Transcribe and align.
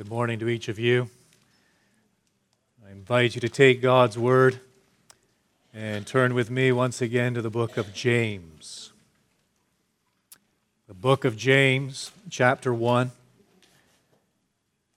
good 0.00 0.08
morning 0.08 0.38
to 0.38 0.48
each 0.48 0.68
of 0.68 0.78
you. 0.78 1.10
I 2.88 2.90
invite 2.90 3.34
you 3.34 3.40
to 3.42 3.50
take 3.50 3.82
God's 3.82 4.16
word 4.16 4.58
and 5.74 6.06
turn 6.06 6.32
with 6.32 6.48
me 6.50 6.72
once 6.72 7.02
again 7.02 7.34
to 7.34 7.42
the 7.42 7.50
book 7.50 7.76
of 7.76 7.92
James. 7.92 8.92
The 10.88 10.94
book 10.94 11.26
of 11.26 11.36
James, 11.36 12.12
chapter 12.30 12.72
1. 12.72 13.10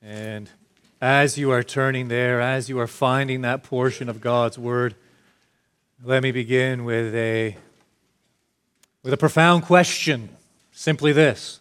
And 0.02 0.50
as 1.02 1.38
you 1.38 1.52
are 1.52 1.64
turning 1.64 2.08
there, 2.08 2.40
as 2.40 2.70
you 2.70 2.80
are 2.80 2.88
finding 2.88 3.42
that 3.42 3.62
portion 3.62 4.08
of 4.08 4.22
God's 4.22 4.58
word, 4.58 4.96
let 6.02 6.24
me 6.24 6.32
begin 6.32 6.86
with 6.86 7.14
a, 7.14 7.58
with 9.04 9.12
a 9.12 9.18
profound 9.18 9.64
question. 9.64 10.30
Simply 10.72 11.12
this 11.12 11.60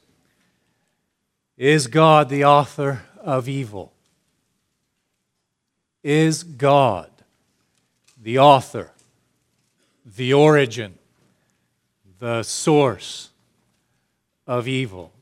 Is 1.58 1.88
God 1.88 2.28
the 2.28 2.44
author 2.44 3.02
of 3.22 3.48
evil? 3.48 3.92
Is 6.02 6.42
God 6.42 7.10
the 8.20 8.38
author, 8.38 8.90
the 10.04 10.32
origin, 10.32 10.94
the 12.18 12.42
source 12.42 13.30
of 14.46 14.66
evil? 14.66 15.12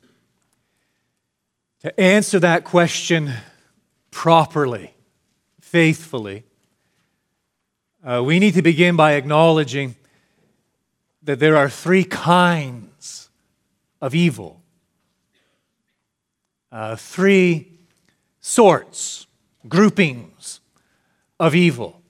To 1.82 2.00
answer 2.00 2.38
that 2.40 2.64
question 2.64 3.32
properly, 4.10 4.94
faithfully, 5.60 6.44
uh, 8.02 8.22
we 8.24 8.38
need 8.38 8.54
to 8.54 8.62
begin 8.62 8.96
by 8.96 9.12
acknowledging 9.12 9.94
that 11.22 11.38
there 11.38 11.56
are 11.56 11.68
three 11.68 12.04
kinds 12.04 13.28
of 14.00 14.14
evil. 14.14 14.60
Uh, 16.72 16.96
three 16.96 17.70
sorts, 18.40 19.26
groupings 19.68 20.60
of 21.38 21.54
evil. 21.54 22.00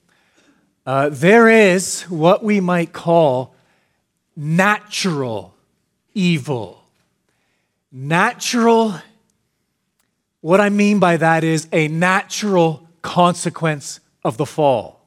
Uh, 0.86 1.08
there 1.10 1.48
is 1.48 2.02
what 2.02 2.42
we 2.42 2.60
might 2.60 2.92
call 2.92 3.54
natural 4.36 5.54
evil. 6.14 6.82
Natural, 7.92 8.94
what 10.40 10.60
I 10.60 10.68
mean 10.68 10.98
by 10.98 11.16
that 11.16 11.44
is 11.44 11.68
a 11.72 11.88
natural 11.88 12.88
consequence 13.02 14.00
of 14.24 14.36
the 14.36 14.46
fall. 14.46 15.00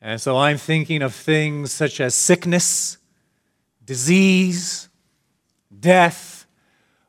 And 0.00 0.20
so 0.20 0.36
I'm 0.36 0.58
thinking 0.58 1.02
of 1.02 1.14
things 1.14 1.72
such 1.72 2.00
as 2.00 2.14
sickness, 2.14 2.98
disease, 3.84 4.88
death, 5.80 6.37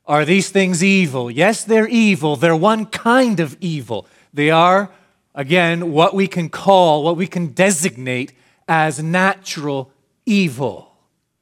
are 0.09 0.25
these 0.25 0.49
things 0.49 0.83
evil? 0.83 1.29
Yes, 1.29 1.63
they're 1.63 1.87
evil. 1.87 2.35
They're 2.35 2.55
one 2.55 2.87
kind 2.87 3.39
of 3.39 3.55
evil. 3.61 4.07
They 4.33 4.49
are, 4.49 4.91
again, 5.35 5.91
what 5.91 6.15
we 6.15 6.27
can 6.27 6.49
call, 6.49 7.03
what 7.03 7.15
we 7.15 7.27
can 7.27 7.53
designate 7.53 8.33
as 8.67 9.01
natural 9.01 9.91
evil. 10.25 10.95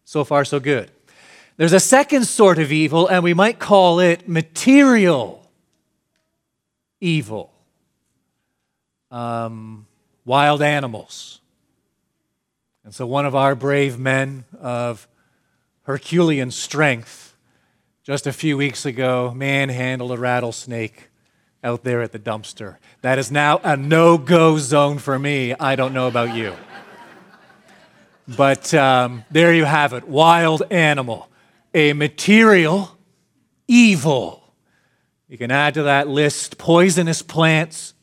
So 0.04 0.26
far, 0.26 0.44
so 0.44 0.60
good. 0.60 0.92
There's 1.56 1.72
a 1.72 1.80
second 1.80 2.26
sort 2.26 2.60
of 2.60 2.72
evil, 2.72 3.08
and 3.08 3.24
we 3.24 3.34
might 3.34 3.58
call 3.58 4.02
it 4.02 4.28
material 4.28 5.50
evil. 7.00 7.54
Um, 9.10 9.88
wild 10.26 10.62
animals. 10.62 11.40
And 12.84 12.94
so, 12.94 13.08
one 13.08 13.26
of 13.26 13.34
our 13.34 13.56
brave 13.56 13.98
men 13.98 14.44
of 14.60 15.08
Herculean 15.84 16.52
strength 16.52 17.27
just 18.08 18.26
a 18.26 18.32
few 18.32 18.56
weeks 18.56 18.86
ago, 18.86 19.34
manhandled 19.36 20.14
a 20.14 20.18
rattlesnake 20.18 21.10
out 21.62 21.84
there 21.84 22.02
at 22.02 22.14
the 22.14 22.20
dumpster. 22.20 22.78
That 23.02 23.20
is 23.20 23.34
now 23.34 23.60
a 23.66 23.76
no 23.76 24.18
go 24.18 24.58
zone 24.60 24.98
for 24.98 25.20
me. 25.20 25.54
I 25.54 25.76
don't 25.76 25.94
know 25.94 26.08
about 26.08 26.34
you. 26.34 26.54
But 28.26 28.74
um, 28.74 29.26
there 29.30 29.54
you 29.54 29.66
have 29.66 29.92
it 29.92 30.08
wild 30.08 30.64
animal, 30.72 31.30
a 31.74 31.92
material 31.92 32.98
evil. 33.68 34.54
You 35.28 35.38
can 35.38 35.52
add 35.52 35.74
to 35.74 35.84
that 35.84 36.08
list 36.08 36.58
poisonous 36.58 37.22
plants, 37.22 37.94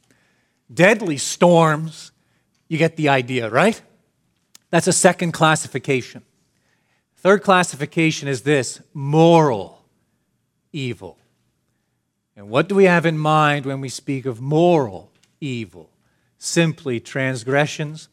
deadly 0.73 1.17
storms. 1.17 2.13
You 2.69 2.77
get 2.77 2.97
the 2.97 3.09
idea, 3.09 3.49
right? 3.49 3.81
That's 4.69 4.87
a 4.87 4.93
second 4.93 5.33
classification. 5.33 6.25
Third 7.17 7.43
classification 7.43 8.29
is 8.29 8.43
this 8.43 8.83
moral 8.93 9.74
evil. 10.75 11.19
And 12.37 12.49
what 12.51 12.69
do 12.69 12.75
we 12.75 12.85
have 12.85 13.07
in 13.07 13.17
mind 13.17 13.65
when 13.65 13.81
we 13.81 13.89
speak 13.89 14.27
of 14.27 14.41
moral 14.41 15.11
evil? 15.41 15.91
Simply 16.39 17.01
transgressions 17.01 18.09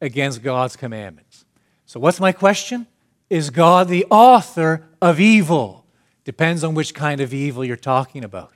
against 0.00 0.42
God's 0.42 0.76
commandments. 0.76 1.44
So, 1.86 2.00
what's 2.00 2.20
my 2.20 2.32
question? 2.32 2.86
Is 3.30 3.50
God 3.50 3.88
the 3.88 4.04
author 4.10 4.86
of 5.00 5.20
evil? 5.20 5.86
Depends 6.24 6.62
on 6.62 6.74
which 6.74 6.92
kind 6.94 7.20
of 7.20 7.32
evil 7.32 7.64
you're 7.64 7.76
talking 7.76 8.24
about. 8.24 8.52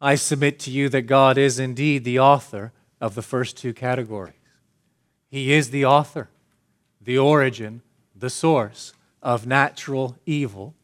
I 0.00 0.14
submit 0.14 0.58
to 0.60 0.70
you 0.70 0.88
that 0.90 1.02
God 1.02 1.38
is 1.38 1.58
indeed 1.58 2.04
the 2.04 2.18
author 2.18 2.72
of 3.00 3.14
the 3.14 3.22
first 3.22 3.56
two 3.56 3.72
categories. 3.72 4.34
He 5.30 5.52
is 5.52 5.70
the 5.70 5.84
author, 5.84 6.28
the 7.00 7.18
origin, 7.18 7.82
the 8.14 8.30
source 8.30 8.92
of 9.22 9.46
natural 9.46 10.16
evil 10.24 10.74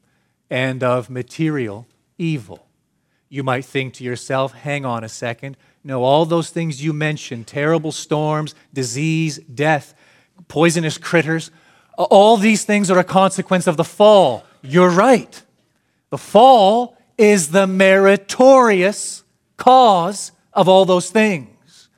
and 0.50 0.82
of 0.82 1.10
material 1.10 1.86
evil. 2.18 2.66
You 3.28 3.42
might 3.42 3.64
think 3.64 3.94
to 3.94 4.04
yourself, 4.04 4.52
hang 4.52 4.84
on 4.84 5.02
a 5.02 5.08
second. 5.08 5.56
No, 5.82 6.02
all 6.02 6.24
those 6.24 6.50
things 6.50 6.82
you 6.82 6.92
mentioned 6.92 7.46
terrible 7.46 7.92
storms, 7.92 8.54
disease, 8.72 9.38
death, 9.38 9.94
poisonous 10.48 10.98
critters 10.98 11.50
all 11.96 12.36
these 12.36 12.64
things 12.64 12.90
are 12.90 12.98
a 12.98 13.04
consequence 13.04 13.66
of 13.66 13.76
the 13.76 13.84
fall. 13.84 14.44
You're 14.62 14.90
right. 14.90 15.42
The 16.10 16.18
fall 16.18 16.96
is 17.16 17.50
the 17.50 17.66
meritorious 17.66 19.22
cause 19.56 20.32
of 20.52 20.68
all 20.68 20.84
those 20.84 21.10
things. 21.10 21.88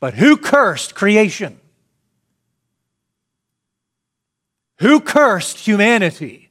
But 0.00 0.14
who 0.14 0.36
cursed 0.36 0.94
creation? 0.94 1.60
Who 4.80 5.00
cursed 5.00 5.58
humanity? 5.58 6.47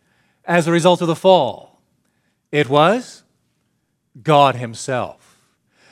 As 0.48 0.66
a 0.66 0.72
result 0.72 1.02
of 1.02 1.08
the 1.08 1.16
fall? 1.16 1.82
It 2.52 2.70
was 2.70 3.24
God 4.24 4.56
Himself. 4.56 5.38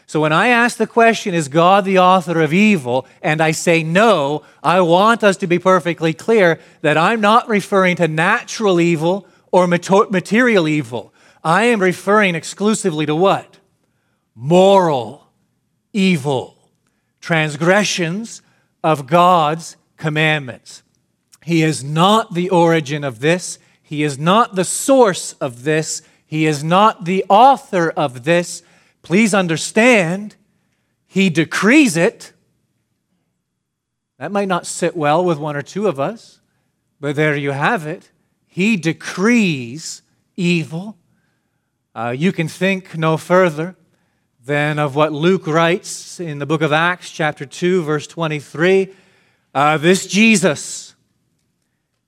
So 0.08 0.22
when 0.22 0.34
I 0.34 0.48
ask 0.50 0.78
the 0.78 0.88
question, 0.88 1.34
is 1.34 1.48
God 1.48 1.84
the 1.84 2.00
author 2.00 2.42
of 2.42 2.54
evil? 2.54 3.08
And 3.22 3.42
I 3.42 3.52
say 3.52 3.84
no, 3.84 4.44
I 4.64 4.82
want 4.82 5.24
us 5.24 5.36
to 5.38 5.48
be 5.48 5.58
perfectly 5.58 6.14
clear 6.14 6.60
that 6.82 6.98
I'm 6.98 7.22
not 7.22 7.50
referring 7.50 7.96
to 7.98 8.08
natural 8.08 8.80
evil 8.80 9.28
or 9.52 9.68
material 9.68 10.68
evil. 10.68 11.14
I 11.44 11.66
am 11.66 11.82
referring 11.82 12.36
exclusively 12.36 13.06
to 13.08 13.16
what? 13.16 13.58
Moral 14.36 15.28
evil, 15.92 16.72
transgressions 17.20 18.42
of 18.84 19.08
God's 19.08 19.76
commandments. 19.98 20.84
He 21.44 21.64
is 21.64 21.84
not 21.84 22.34
the 22.34 22.50
origin 22.50 23.04
of 23.04 23.20
this. 23.20 23.58
He 23.88 24.02
is 24.02 24.18
not 24.18 24.56
the 24.56 24.64
source 24.64 25.34
of 25.34 25.64
this. 25.64 26.02
He 26.26 26.48
is 26.48 26.64
not 26.64 27.06
the 27.06 27.24
author 27.30 27.92
of 27.92 28.24
this. 28.24 28.64
Please 29.04 29.32
understand, 29.36 30.36
He 31.06 31.30
decrees 31.30 31.96
it. 31.96 32.34
That 34.18 34.32
might 34.32 34.48
not 34.48 34.66
sit 34.66 34.98
well 34.98 35.24
with 35.24 35.38
one 35.38 35.56
or 35.56 35.62
two 35.62 35.88
of 35.88 36.00
us, 36.00 36.42
but 37.00 37.16
there 37.16 37.36
you 37.36 37.52
have 37.52 37.86
it. 37.86 38.10
He 38.48 38.76
decrees 38.76 40.02
evil. 40.36 40.98
Uh, 41.94 42.16
you 42.18 42.32
can 42.32 42.48
think 42.48 42.98
no 42.98 43.18
further 43.18 43.76
than 44.44 44.80
of 44.80 44.96
what 44.96 45.14
Luke 45.14 45.46
writes 45.46 46.20
in 46.20 46.40
the 46.40 46.48
book 46.48 46.64
of 46.64 46.74
Acts, 46.74 47.12
chapter 47.12 47.46
2, 47.46 47.84
verse 47.84 48.08
23. 48.08 48.92
Uh, 49.54 49.78
this 49.78 50.08
Jesus, 50.08 50.95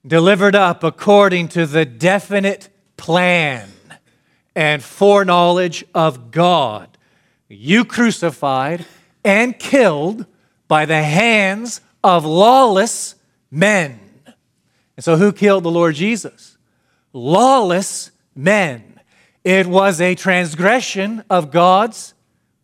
delivered 0.08 0.56
up 0.56 0.84
according 0.84 1.50
to 1.50 1.66
the 1.66 1.86
definite 1.86 2.70
plan 2.96 3.70
and 4.56 4.82
foreknowledge 4.82 5.86
of 5.94 6.32
God. 6.32 6.98
You 7.50 7.86
crucified 7.86 8.86
and 9.24 9.58
killed 9.60 10.26
by 10.68 10.86
the 10.86 11.04
hands 11.04 11.82
of 12.04 12.26
lawless 12.26 13.16
men. 13.52 14.00
And 14.96 15.04
so, 15.04 15.18
who 15.18 15.32
killed 15.32 15.64
the 15.64 15.72
Lord 15.72 15.96
Jesus? 15.96 16.58
Lawless 17.14 18.12
men. 18.36 19.00
It 19.44 19.68
was 19.68 20.02
a 20.02 20.16
transgression 20.16 21.24
of 21.30 21.52
God's 21.52 22.14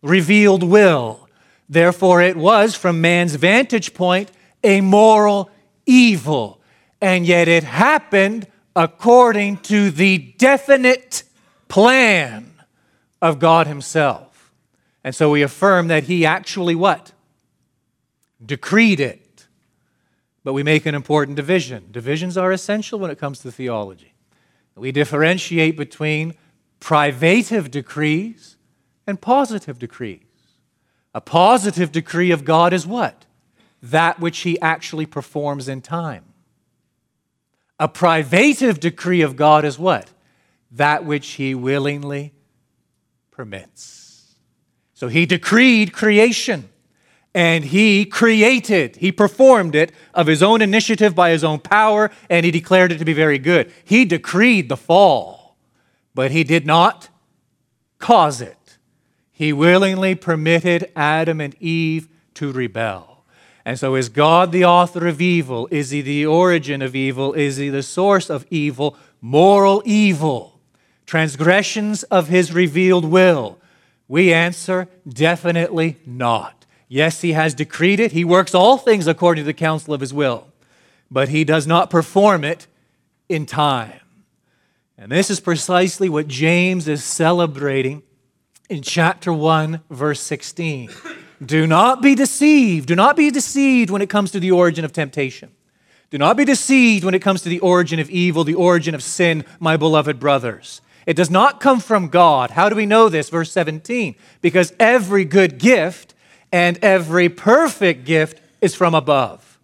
revealed 0.02 0.64
will. 0.64 1.30
Therefore, 1.70 2.22
it 2.22 2.36
was, 2.36 2.76
from 2.76 3.02
man's 3.02 3.36
vantage 3.36 3.94
point, 3.94 4.32
a 4.64 4.82
moral 4.82 5.50
evil 5.86 6.60
and 7.04 7.28
yet 7.28 7.50
it 7.50 7.66
happened 7.66 8.48
according 8.78 9.58
to 9.58 9.92
the 9.92 10.18
definite 10.38 11.24
plan 11.68 12.50
of 13.22 13.40
God 13.40 13.68
Himself. 13.68 14.54
And 15.04 15.14
so 15.14 15.30
we 15.30 15.42
affirm 15.42 15.90
that 15.90 16.06
He 16.06 16.26
actually 16.26 16.76
what? 16.76 17.12
Decreed 18.44 19.02
it. 19.02 19.48
But 20.46 20.54
we 20.54 20.64
make 20.64 20.86
an 20.86 20.96
important 20.96 21.36
division. 21.36 21.90
Divisions 21.92 22.38
are 22.38 22.54
essential 22.54 23.00
when 23.00 23.12
it 23.12 23.20
comes 23.20 23.40
to 23.40 23.52
theology. 23.52 24.14
We 24.76 24.94
differentiate 24.94 25.76
between 25.76 26.36
privative 26.80 27.70
decrees 27.70 28.56
and 29.06 29.20
positive 29.20 29.78
decrees. 29.78 30.22
A 31.14 31.20
positive 31.20 31.92
decree 31.92 32.32
of 32.32 32.46
God 32.46 32.72
is 32.72 32.88
what? 32.88 33.26
That 33.82 34.22
which 34.22 34.40
He 34.40 34.58
actually 34.62 35.06
performs 35.06 35.68
in 35.68 35.82
time. 35.82 36.24
A 37.80 37.88
privative 37.88 38.80
decree 38.80 39.22
of 39.22 39.36
God 39.36 39.66
is 39.66 39.80
what? 39.80 40.10
That 40.72 41.06
which 41.06 41.28
He 41.32 41.56
willingly 41.56 42.34
permits. 43.32 44.36
So 44.94 45.08
He 45.08 45.26
decreed 45.26 45.94
creation 45.94 46.70
and 47.34 47.66
He 47.66 48.06
created, 48.06 48.98
He 48.98 49.12
performed 49.12 49.76
it 49.76 49.92
of 50.14 50.28
His 50.28 50.44
own 50.44 50.62
initiative 50.62 51.16
by 51.16 51.32
His 51.32 51.44
own 51.44 51.60
power, 51.60 52.12
and 52.30 52.46
He 52.46 52.52
declared 52.52 52.92
it 52.92 53.00
to 53.00 53.06
be 53.06 53.14
very 53.14 53.40
good. 53.40 53.72
He 53.84 54.06
decreed 54.06 54.70
the 54.70 54.78
fall, 54.78 55.58
but 56.14 56.32
He 56.32 56.44
did 56.44 56.66
not 56.66 57.10
cause 57.98 58.40
it. 58.40 58.78
He 59.32 59.52
willingly 59.52 60.14
permitted 60.14 60.92
Adam 60.96 61.42
and 61.42 61.56
Eve 61.60 62.08
to 62.36 62.52
rebel. 62.52 63.13
And 63.66 63.80
so, 63.80 63.96
is 63.96 64.10
God 64.10 64.52
the 64.52 64.66
author 64.66 65.08
of 65.08 65.22
evil? 65.22 65.68
Is 65.72 65.92
He 65.92 66.02
the 66.02 66.26
origin 66.26 66.82
of 66.82 66.96
evil? 66.96 67.34
Is 67.34 67.58
He 67.58 67.70
the 67.70 67.84
source 67.84 68.30
of 68.30 68.46
evil? 68.50 68.98
Moral 69.22 69.82
evil, 69.86 70.60
transgressions 71.06 72.04
of 72.04 72.28
His 72.28 72.52
revealed 72.52 73.06
will? 73.06 73.60
We 74.10 74.34
answer 74.34 74.90
definitely 75.08 75.98
not. 76.06 76.66
Yes, 76.90 77.22
He 77.22 77.32
has 77.32 77.54
decreed 77.54 78.02
it. 78.02 78.12
He 78.12 78.26
works 78.26 78.54
all 78.54 78.78
things 78.78 79.08
according 79.08 79.44
to 79.44 79.46
the 79.46 79.54
counsel 79.54 79.94
of 79.94 80.02
His 80.02 80.14
will, 80.14 80.48
but 81.10 81.30
He 81.30 81.46
does 81.46 81.66
not 81.66 81.90
perform 81.90 82.44
it 82.44 82.68
in 83.30 83.46
time. 83.46 84.00
And 84.98 85.12
this 85.12 85.30
is 85.30 85.40
precisely 85.40 86.10
what 86.10 86.28
James 86.28 86.88
is 86.88 87.04
celebrating 87.04 88.04
in 88.70 88.82
chapter 88.82 89.32
1, 89.32 89.82
verse 89.90 90.20
16. 90.20 90.90
Do 91.46 91.68
not 91.68 92.02
be 92.02 92.16
deceived. 92.16 92.88
Do 92.88 92.96
not 92.96 93.16
be 93.16 93.32
deceived 93.32 93.90
when 93.90 94.02
it 94.02 94.10
comes 94.10 94.32
to 94.32 94.40
the 94.40 94.52
origin 94.52 94.86
of 94.86 94.94
temptation. 94.94 95.52
Do 96.10 96.18
not 96.18 96.38
be 96.38 96.46
deceived 96.46 97.04
when 97.04 97.16
it 97.16 97.22
comes 97.24 97.42
to 97.42 97.50
the 97.50 97.60
origin 97.60 98.00
of 98.00 98.10
evil, 98.10 98.44
the 98.44 98.54
origin 98.54 98.94
of 98.94 99.02
sin, 99.02 99.46
my 99.60 99.78
beloved 99.78 100.20
brothers. 100.20 100.82
It 101.06 101.16
does 101.16 101.32
not 101.32 101.60
come 101.60 101.80
from 101.80 102.08
God. 102.08 102.52
How 102.52 102.70
do 102.70 102.76
we 102.76 102.86
know 102.86 103.10
this? 103.10 103.30
Verse 103.30 103.52
17. 103.52 104.16
Because 104.42 104.74
every 104.80 105.26
good 105.26 105.58
gift 105.58 106.14
and 106.52 106.78
every 106.84 107.30
perfect 107.30 108.06
gift 108.06 108.40
is 108.62 108.76
from 108.76 108.94
above, 108.94 109.58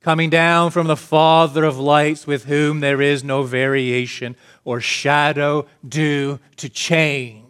coming 0.00 0.30
down 0.30 0.70
from 0.70 0.86
the 0.86 0.96
Father 0.96 1.64
of 1.64 1.78
lights, 1.78 2.26
with 2.26 2.44
whom 2.44 2.80
there 2.80 3.02
is 3.02 3.24
no 3.24 3.42
variation 3.42 4.36
or 4.64 4.80
shadow 4.80 5.66
due 5.86 6.38
to 6.56 6.68
change. 6.68 7.47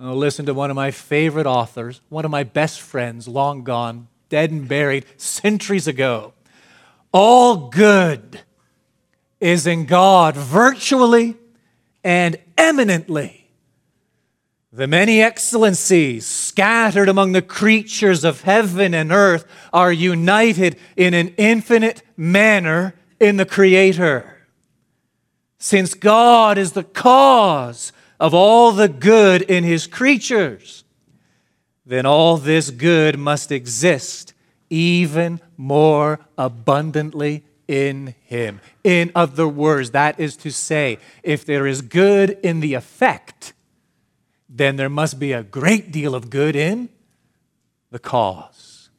I'll 0.00 0.14
listen 0.14 0.46
to 0.46 0.54
one 0.54 0.70
of 0.70 0.76
my 0.76 0.92
favorite 0.92 1.46
authors, 1.46 2.00
one 2.08 2.24
of 2.24 2.30
my 2.30 2.44
best 2.44 2.80
friends, 2.80 3.26
long 3.26 3.64
gone, 3.64 4.06
dead 4.28 4.52
and 4.52 4.68
buried 4.68 5.04
centuries 5.16 5.88
ago. 5.88 6.34
All 7.12 7.68
good 7.68 8.42
is 9.40 9.66
in 9.66 9.86
God 9.86 10.36
virtually 10.36 11.36
and 12.04 12.36
eminently. 12.56 13.50
The 14.72 14.86
many 14.86 15.20
excellencies 15.20 16.26
scattered 16.26 17.08
among 17.08 17.32
the 17.32 17.42
creatures 17.42 18.22
of 18.22 18.42
heaven 18.42 18.94
and 18.94 19.10
earth 19.10 19.46
are 19.72 19.92
united 19.92 20.76
in 20.96 21.14
an 21.14 21.28
infinite 21.38 22.02
manner 22.16 22.94
in 23.18 23.36
the 23.36 23.46
Creator. 23.46 24.46
Since 25.58 25.94
God 25.94 26.56
is 26.56 26.72
the 26.72 26.84
cause 26.84 27.92
of 28.20 28.34
all 28.34 28.72
the 28.72 28.88
good 28.88 29.42
in 29.42 29.64
his 29.64 29.86
creatures, 29.86 30.84
then 31.86 32.04
all 32.04 32.36
this 32.36 32.70
good 32.70 33.18
must 33.18 33.50
exist 33.50 34.34
even 34.70 35.40
more 35.56 36.20
abundantly 36.36 37.44
in 37.66 38.14
him. 38.24 38.60
In 38.84 39.12
other 39.14 39.46
words, 39.46 39.92
that 39.92 40.18
is 40.18 40.36
to 40.38 40.50
say, 40.50 40.98
if 41.22 41.44
there 41.44 41.66
is 41.66 41.82
good 41.82 42.38
in 42.42 42.60
the 42.60 42.74
effect, 42.74 43.52
then 44.48 44.76
there 44.76 44.88
must 44.88 45.18
be 45.18 45.32
a 45.32 45.42
great 45.42 45.92
deal 45.92 46.14
of 46.14 46.30
good 46.30 46.56
in 46.56 46.88
the 47.90 47.98
cause. 47.98 48.90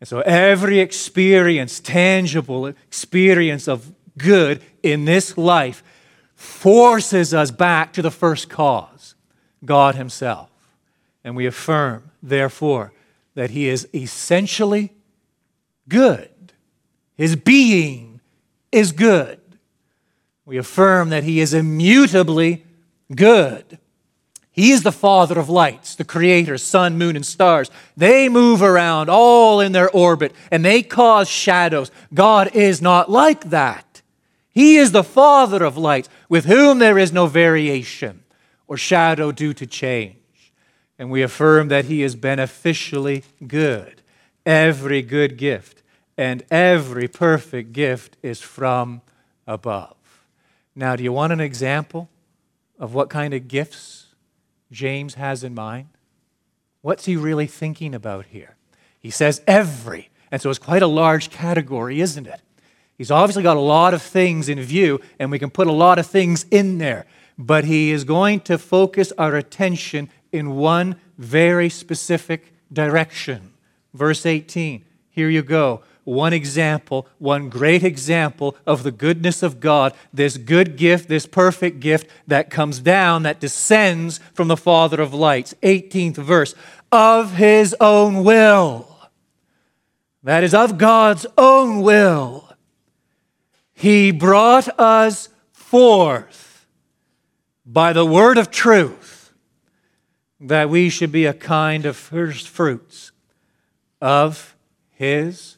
And 0.00 0.08
so 0.08 0.20
every 0.20 0.80
experience, 0.80 1.80
tangible 1.80 2.66
experience 2.66 3.68
of 3.68 3.92
good 4.18 4.60
in 4.82 5.04
this 5.04 5.38
life, 5.38 5.82
forces 6.42 7.32
us 7.32 7.52
back 7.52 7.92
to 7.92 8.02
the 8.02 8.10
first 8.10 8.48
cause, 8.48 9.14
God 9.64 9.94
Himself. 9.94 10.50
And 11.22 11.36
we 11.36 11.46
affirm, 11.46 12.10
therefore, 12.20 12.92
that 13.34 13.50
He 13.50 13.68
is 13.68 13.88
essentially 13.94 14.92
good. 15.88 16.30
His 17.16 17.36
being 17.36 18.20
is 18.72 18.90
good. 18.90 19.40
We 20.44 20.58
affirm 20.58 21.10
that 21.10 21.22
He 21.22 21.38
is 21.38 21.54
immutably 21.54 22.64
good. 23.14 23.78
He 24.50 24.72
is 24.72 24.82
the 24.82 24.92
Father 24.92 25.38
of 25.38 25.48
lights, 25.48 25.94
the 25.94 26.04
Creator, 26.04 26.58
sun, 26.58 26.98
moon, 26.98 27.14
and 27.14 27.24
stars. 27.24 27.70
They 27.96 28.28
move 28.28 28.62
around 28.62 29.08
all 29.08 29.60
in 29.60 29.70
their 29.70 29.90
orbit 29.90 30.34
and 30.50 30.64
they 30.64 30.82
cause 30.82 31.28
shadows. 31.28 31.92
God 32.12 32.54
is 32.54 32.82
not 32.82 33.08
like 33.08 33.50
that. 33.50 33.92
He 34.54 34.76
is 34.76 34.92
the 34.92 35.04
Father 35.04 35.64
of 35.64 35.78
lights, 35.78 36.10
with 36.32 36.46
whom 36.46 36.78
there 36.78 36.96
is 36.96 37.12
no 37.12 37.26
variation 37.26 38.24
or 38.66 38.78
shadow 38.78 39.30
due 39.30 39.52
to 39.52 39.66
change. 39.66 40.16
And 40.98 41.10
we 41.10 41.20
affirm 41.20 41.68
that 41.68 41.84
He 41.84 42.02
is 42.02 42.16
beneficially 42.16 43.22
good. 43.46 44.00
Every 44.46 45.02
good 45.02 45.36
gift 45.36 45.82
and 46.16 46.42
every 46.50 47.06
perfect 47.06 47.74
gift 47.74 48.16
is 48.22 48.40
from 48.40 49.02
above. 49.46 49.94
Now, 50.74 50.96
do 50.96 51.04
you 51.04 51.12
want 51.12 51.34
an 51.34 51.40
example 51.40 52.08
of 52.78 52.94
what 52.94 53.10
kind 53.10 53.34
of 53.34 53.46
gifts 53.46 54.06
James 54.70 55.16
has 55.16 55.44
in 55.44 55.54
mind? 55.54 55.88
What's 56.80 57.04
he 57.04 57.14
really 57.14 57.46
thinking 57.46 57.94
about 57.94 58.24
here? 58.24 58.56
He 58.98 59.10
says 59.10 59.42
every, 59.46 60.08
and 60.30 60.40
so 60.40 60.48
it's 60.48 60.58
quite 60.58 60.80
a 60.80 60.86
large 60.86 61.28
category, 61.28 62.00
isn't 62.00 62.26
it? 62.26 62.40
He's 63.02 63.10
obviously 63.10 63.42
got 63.42 63.56
a 63.56 63.60
lot 63.60 63.94
of 63.94 64.00
things 64.00 64.48
in 64.48 64.60
view, 64.60 65.00
and 65.18 65.28
we 65.28 65.40
can 65.40 65.50
put 65.50 65.66
a 65.66 65.72
lot 65.72 65.98
of 65.98 66.06
things 66.06 66.46
in 66.52 66.78
there. 66.78 67.04
But 67.36 67.64
he 67.64 67.90
is 67.90 68.04
going 68.04 68.42
to 68.42 68.58
focus 68.58 69.12
our 69.18 69.34
attention 69.34 70.08
in 70.30 70.54
one 70.54 70.94
very 71.18 71.68
specific 71.68 72.54
direction. 72.72 73.54
Verse 73.92 74.24
18, 74.24 74.84
here 75.10 75.28
you 75.28 75.42
go. 75.42 75.82
One 76.04 76.32
example, 76.32 77.08
one 77.18 77.48
great 77.48 77.82
example 77.82 78.56
of 78.68 78.84
the 78.84 78.92
goodness 78.92 79.42
of 79.42 79.58
God, 79.58 79.94
this 80.12 80.36
good 80.36 80.76
gift, 80.76 81.08
this 81.08 81.26
perfect 81.26 81.80
gift 81.80 82.08
that 82.28 82.50
comes 82.50 82.78
down, 82.78 83.24
that 83.24 83.40
descends 83.40 84.20
from 84.32 84.46
the 84.46 84.56
Father 84.56 85.02
of 85.02 85.12
lights. 85.12 85.56
18th 85.64 86.18
verse, 86.18 86.54
of 86.92 87.34
his 87.34 87.74
own 87.80 88.22
will. 88.22 88.96
That 90.22 90.44
is 90.44 90.54
of 90.54 90.78
God's 90.78 91.26
own 91.36 91.82
will 91.82 92.51
he 93.74 94.10
brought 94.10 94.68
us 94.78 95.28
forth 95.52 96.66
by 97.64 97.92
the 97.92 98.06
word 98.06 98.38
of 98.38 98.50
truth 98.50 99.32
that 100.42 100.68
we 100.68 100.88
should 100.88 101.12
be 101.12 101.24
a 101.24 101.32
kind 101.32 101.86
of 101.86 101.96
first 101.96 102.48
fruits 102.48 103.12
of 104.00 104.56
His 104.90 105.56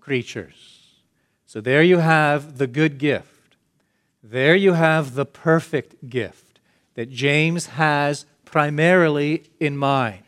creatures. 0.00 1.00
So 1.46 1.60
there 1.60 1.82
you 1.82 1.98
have 1.98 2.58
the 2.58 2.66
good 2.66 2.98
gift. 2.98 3.56
There 4.22 4.54
you 4.54 4.72
have 4.72 5.14
the 5.14 5.26
perfect 5.26 6.08
gift 6.08 6.60
that 6.94 7.10
James 7.10 7.66
has 7.66 8.24
primarily 8.44 9.44
in 9.58 9.76
mind. 9.76 10.22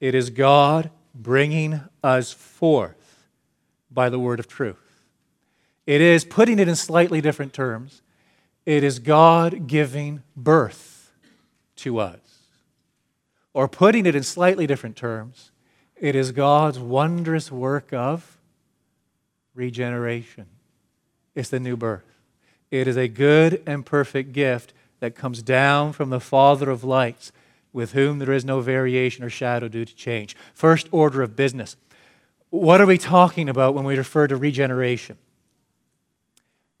It 0.00 0.14
is 0.14 0.30
God 0.30 0.90
bringing 1.14 1.80
us 2.02 2.32
forth 2.32 3.26
by 3.90 4.08
the 4.10 4.18
word 4.18 4.38
of 4.38 4.48
truth. 4.48 4.91
It 5.92 6.00
is, 6.00 6.24
putting 6.24 6.58
it 6.58 6.68
in 6.68 6.74
slightly 6.74 7.20
different 7.20 7.52
terms, 7.52 8.00
it 8.64 8.82
is 8.82 8.98
God 8.98 9.66
giving 9.66 10.22
birth 10.34 11.12
to 11.76 11.98
us. 11.98 12.18
Or 13.52 13.68
putting 13.68 14.06
it 14.06 14.14
in 14.14 14.22
slightly 14.22 14.66
different 14.66 14.96
terms, 14.96 15.50
it 15.94 16.16
is 16.16 16.32
God's 16.32 16.78
wondrous 16.78 17.52
work 17.52 17.92
of 17.92 18.38
regeneration. 19.54 20.46
It's 21.34 21.50
the 21.50 21.60
new 21.60 21.76
birth. 21.76 22.22
It 22.70 22.88
is 22.88 22.96
a 22.96 23.06
good 23.06 23.62
and 23.66 23.84
perfect 23.84 24.32
gift 24.32 24.72
that 25.00 25.14
comes 25.14 25.42
down 25.42 25.92
from 25.92 26.08
the 26.08 26.20
Father 26.20 26.70
of 26.70 26.82
lights, 26.82 27.32
with 27.70 27.92
whom 27.92 28.18
there 28.18 28.32
is 28.32 28.46
no 28.46 28.62
variation 28.62 29.24
or 29.24 29.28
shadow 29.28 29.68
due 29.68 29.84
to 29.84 29.94
change. 29.94 30.38
First 30.54 30.88
order 30.90 31.20
of 31.20 31.36
business. 31.36 31.76
What 32.48 32.80
are 32.80 32.86
we 32.86 32.96
talking 32.96 33.50
about 33.50 33.74
when 33.74 33.84
we 33.84 33.98
refer 33.98 34.26
to 34.26 34.36
regeneration? 34.36 35.18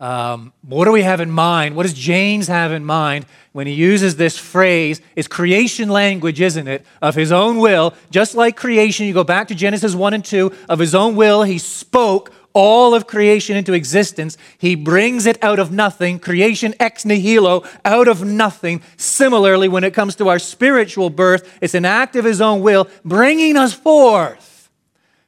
Um, 0.02 0.52
what 0.62 0.86
do 0.86 0.92
we 0.92 1.02
have 1.02 1.20
in 1.20 1.30
mind? 1.30 1.76
What 1.76 1.84
does 1.84 1.94
James 1.94 2.48
have 2.48 2.72
in 2.72 2.84
mind 2.84 3.24
when 3.52 3.68
he 3.68 3.72
uses 3.72 4.16
this 4.16 4.36
phrase? 4.36 5.00
It's 5.14 5.28
creation 5.28 5.88
language, 5.88 6.40
isn't 6.40 6.66
it? 6.66 6.84
Of 7.00 7.14
his 7.14 7.30
own 7.30 7.58
will. 7.58 7.94
Just 8.10 8.34
like 8.34 8.56
creation, 8.56 9.06
you 9.06 9.14
go 9.14 9.22
back 9.22 9.46
to 9.48 9.54
Genesis 9.54 9.94
1 9.94 10.12
and 10.12 10.24
2. 10.24 10.52
Of 10.68 10.80
his 10.80 10.96
own 10.96 11.14
will, 11.14 11.44
he 11.44 11.56
spoke 11.58 12.32
all 12.52 12.96
of 12.96 13.06
creation 13.06 13.56
into 13.56 13.74
existence. 13.74 14.36
He 14.58 14.74
brings 14.74 15.24
it 15.24 15.38
out 15.40 15.60
of 15.60 15.70
nothing, 15.70 16.18
creation 16.18 16.74
ex 16.80 17.04
nihilo, 17.04 17.62
out 17.84 18.08
of 18.08 18.24
nothing. 18.24 18.82
Similarly, 18.96 19.68
when 19.68 19.84
it 19.84 19.94
comes 19.94 20.16
to 20.16 20.28
our 20.28 20.40
spiritual 20.40 21.10
birth, 21.10 21.58
it's 21.60 21.74
an 21.74 21.84
act 21.84 22.16
of 22.16 22.24
his 22.24 22.40
own 22.40 22.60
will, 22.60 22.88
bringing 23.04 23.56
us 23.56 23.72
forth, 23.72 24.68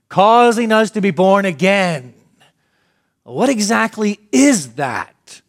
causing 0.09 0.73
us 0.73 0.91
to 0.91 1.01
be 1.01 1.13
born 1.13 1.45
again. 1.45 2.14
What 3.25 3.49
exactly 3.49 4.21
is 4.31 4.75
that? 4.75 5.41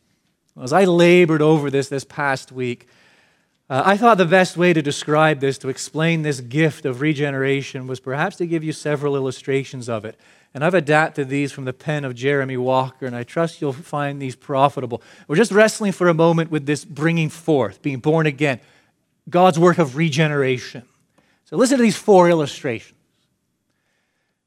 As 0.62 0.72
I 0.72 0.86
labored 0.86 1.42
over 1.42 1.70
this 1.70 1.90
this 1.90 2.06
past 2.06 2.52
week, 2.52 2.88
uh, 3.70 3.84
I 3.86 3.98
thought 3.98 4.18
the 4.18 4.26
best 4.26 4.56
way 4.56 4.72
to 4.72 4.82
describe 4.82 5.42
this, 5.42 5.58
to 5.60 5.70
explain 5.70 6.22
this 6.22 6.40
gift 6.40 6.86
of 6.86 7.02
regeneration, 7.02 7.88
was 7.88 8.00
perhaps 8.00 8.38
to 8.38 8.48
give 8.48 8.64
you 8.64 8.72
several 8.72 9.16
illustrations 9.16 9.90
of 9.90 10.06
it. 10.06 10.18
And 10.54 10.64
I've 10.64 10.74
adapted 10.74 11.28
these 11.28 11.52
from 11.52 11.66
the 11.66 11.74
pen 11.74 12.06
of 12.06 12.16
Jeremy 12.16 12.56
Walker, 12.56 13.06
and 13.06 13.16
I 13.16 13.24
trust 13.24 13.60
you'll 13.60 13.74
find 13.74 14.22
these 14.22 14.38
profitable. 14.38 15.02
We're 15.28 15.36
just 15.36 15.52
wrestling 15.52 15.92
for 15.92 16.08
a 16.08 16.14
moment 16.14 16.52
with 16.52 16.66
this 16.66 16.86
bringing 16.86 17.28
forth, 17.28 17.82
being 17.82 18.00
born 18.00 18.26
again, 18.26 18.62
God's 19.30 19.60
work 19.60 19.80
of 19.80 19.98
regeneration. 19.98 20.84
So 21.44 21.58
listen 21.58 21.78
to 21.78 21.84
these 21.84 21.98
four 21.98 22.30
illustrations. 22.30 22.98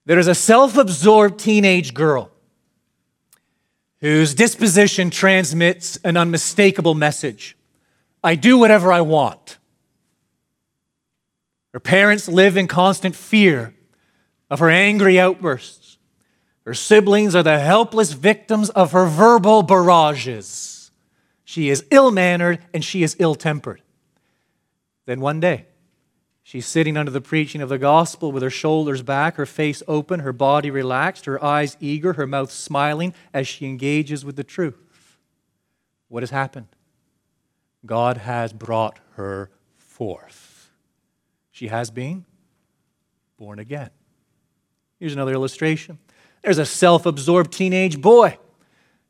There 0.06 0.18
is 0.18 0.28
a 0.28 0.34
self 0.34 0.78
absorbed 0.78 1.38
teenage 1.38 1.92
girl 1.92 2.30
whose 4.00 4.34
disposition 4.34 5.10
transmits 5.10 5.96
an 6.04 6.16
unmistakable 6.16 6.94
message 6.94 7.56
I 8.22 8.34
do 8.34 8.58
whatever 8.58 8.92
I 8.92 9.00
want. 9.00 9.58
Her 11.72 11.78
parents 11.78 12.28
live 12.28 12.56
in 12.56 12.66
constant 12.66 13.14
fear 13.14 13.74
of 14.50 14.58
her 14.58 14.68
angry 14.68 15.20
outbursts. 15.20 15.98
Her 16.66 16.74
siblings 16.74 17.36
are 17.36 17.44
the 17.44 17.60
helpless 17.60 18.12
victims 18.12 18.70
of 18.70 18.90
her 18.92 19.06
verbal 19.06 19.62
barrages. 19.62 20.90
She 21.44 21.70
is 21.70 21.84
ill 21.90 22.10
mannered 22.10 22.58
and 22.74 22.84
she 22.84 23.02
is 23.02 23.16
ill 23.18 23.34
tempered. 23.34 23.80
Then 25.06 25.20
one 25.20 25.40
day, 25.40 25.66
She's 26.48 26.64
sitting 26.64 26.96
under 26.96 27.10
the 27.10 27.20
preaching 27.20 27.60
of 27.60 27.68
the 27.68 27.76
gospel 27.76 28.32
with 28.32 28.42
her 28.42 28.48
shoulders 28.48 29.02
back, 29.02 29.36
her 29.36 29.44
face 29.44 29.82
open, 29.86 30.20
her 30.20 30.32
body 30.32 30.70
relaxed, 30.70 31.26
her 31.26 31.44
eyes 31.44 31.76
eager, 31.78 32.14
her 32.14 32.26
mouth 32.26 32.50
smiling 32.50 33.12
as 33.34 33.46
she 33.46 33.66
engages 33.66 34.24
with 34.24 34.36
the 34.36 34.44
truth. 34.44 35.18
What 36.08 36.22
has 36.22 36.30
happened? 36.30 36.68
God 37.84 38.16
has 38.16 38.54
brought 38.54 38.98
her 39.16 39.50
forth. 39.76 40.70
She 41.50 41.66
has 41.66 41.90
been 41.90 42.24
born 43.36 43.58
again. 43.58 43.90
Here's 44.98 45.12
another 45.12 45.34
illustration. 45.34 45.98
There's 46.42 46.56
a 46.56 46.64
self 46.64 47.04
absorbed 47.04 47.52
teenage 47.52 48.00
boy 48.00 48.38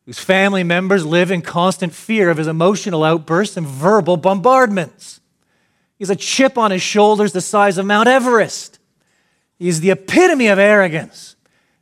whose 0.06 0.18
family 0.18 0.64
members 0.64 1.06
live 1.06 1.30
in 1.30 1.42
constant 1.42 1.94
fear 1.94 2.30
of 2.30 2.38
his 2.38 2.48
emotional 2.48 3.04
outbursts 3.04 3.56
and 3.56 3.64
verbal 3.64 4.16
bombardments. 4.16 5.20
He's 5.98 6.10
a 6.10 6.16
chip 6.16 6.56
on 6.56 6.70
his 6.70 6.82
shoulders 6.82 7.32
the 7.32 7.40
size 7.40 7.76
of 7.76 7.86
Mount 7.86 8.08
Everest. 8.08 8.78
He's 9.58 9.80
the 9.80 9.90
epitome 9.90 10.46
of 10.46 10.58
arrogance, 10.58 11.34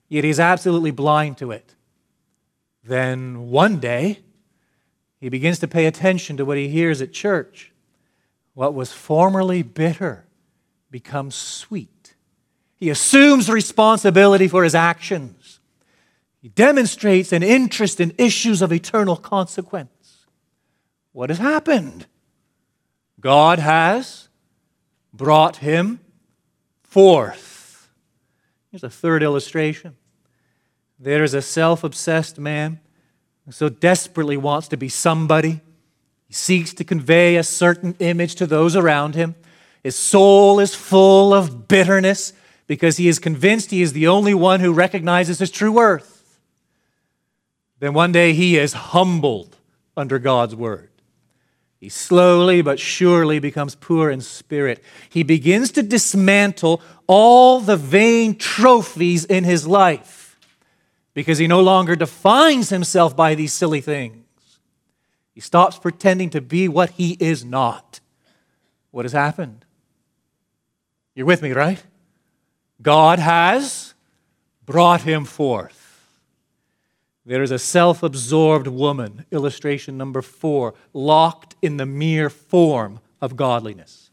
yet 0.09 0.25
he's 0.25 0.41
absolutely 0.41 0.91
blind 0.91 1.37
to 1.39 1.51
it. 1.51 1.75
Then 2.83 3.51
one 3.51 3.79
day, 3.79 4.21
he 5.21 5.29
begins 5.29 5.59
to 5.59 5.69
pay 5.69 5.87
attention 5.87 6.37
to 6.39 6.45
what 6.45 6.57
he 6.57 6.69
hears 6.69 7.03
at 7.03 7.13
church. 7.13 7.73
What 8.55 8.75
was 8.75 8.93
formerly 8.93 9.63
bitter 9.63 10.25
becomes 10.91 11.35
sweet. 11.35 12.15
He 12.77 12.89
assumes 12.89 13.51
responsibility 13.51 14.49
for 14.49 14.65
his 14.65 14.75
actions. 14.75 15.61
He 16.41 16.49
demonstrates 16.49 17.33
an 17.33 17.43
interest 17.43 18.01
in 18.01 18.15
issues 18.17 18.63
of 18.63 18.73
eternal 18.73 19.17
consequence. 19.17 20.27
What 21.13 21.31
has 21.31 21.39
happened? 21.39 22.07
God 23.27 23.59
has 23.59 24.29
brought 25.13 25.57
him 25.57 25.99
forth. 26.85 27.89
Here's 28.71 28.85
a 28.85 28.89
third 28.89 29.25
illustration. 29.25 29.97
There 31.01 31.25
is 31.25 31.35
a 31.35 31.43
self 31.43 31.83
obsessed 31.83 32.39
man 32.39 32.79
who 33.45 33.51
so 33.51 33.69
desperately 33.69 34.37
wants 34.37 34.69
to 34.69 34.77
be 34.77 34.89
somebody. 34.89 35.61
He 36.29 36.35
seeks 36.35 36.73
to 36.75 36.85
convey 36.85 37.35
a 37.35 37.43
certain 37.43 37.97
image 37.99 38.37
to 38.37 38.47
those 38.47 38.77
around 38.77 39.17
him. 39.17 39.35
His 39.83 39.97
soul 39.97 40.61
is 40.61 40.77
full 40.77 41.35
of 41.35 41.67
bitterness 41.67 42.33
because 42.69 42.97
he 42.97 43.09
is 43.09 43.19
convinced 43.19 43.73
he 43.73 43.83
is 43.83 43.93
the 43.93 44.07
only 44.07 44.35
one 44.35 44.61
who 44.61 44.73
recognizes 44.73 45.41
his 45.41 45.51
true 45.51 45.73
worth. 45.73 46.39
Then 47.81 47.93
one 47.93 48.13
day 48.13 48.35
he 48.35 48.57
is 48.57 48.73
humbled 48.73 49.57
under 49.97 50.21
God's 50.21 50.55
word. 50.55 50.91
He 51.79 51.89
slowly 51.89 52.63
but 52.63 52.81
surely 52.81 53.39
becomes 53.39 53.75
poor 53.75 54.11
in 54.11 54.21
spirit. 54.21 54.83
He 55.11 55.23
begins 55.23 55.71
to 55.73 55.83
dismantle 55.83 56.81
all 57.07 57.61
the 57.61 57.77
vain 57.77 58.37
trophies 58.37 59.25
in 59.25 59.45
his 59.45 59.67
life 59.67 60.39
because 61.13 61.39
he 61.39 61.47
no 61.47 61.61
longer 61.61 61.97
defines 61.97 62.71
himself 62.71 63.17
by 63.17 63.35
these 63.35 63.53
silly 63.53 63.81
things. 63.81 64.25
He 65.35 65.41
stops 65.41 65.79
pretending 65.79 66.31
to 66.31 66.41
be 66.41 66.67
what 66.67 66.91
he 66.91 67.13
is 67.21 67.45
not. 67.45 68.01
What 68.91 69.05
has 69.05 69.13
happened? 69.13 69.67
You're 71.15 71.27
with 71.27 71.43
me, 71.43 71.53
right? 71.53 71.83
God 72.81 73.19
has 73.19 73.95
brought 74.65 75.03
him 75.03 75.25
forth. 75.25 75.86
There 77.27 77.43
is 77.43 77.51
a 77.51 77.59
self 77.59 78.05
absorbed 78.05 78.69
woman, 78.69 79.27
illustration 79.33 79.99
number 79.99 80.23
four, 80.23 80.75
locked 80.93 81.57
in 81.61 81.77
the 81.77 81.85
mere 81.85 82.31
form 82.31 83.01
of 83.21 83.37
godliness. 83.37 84.11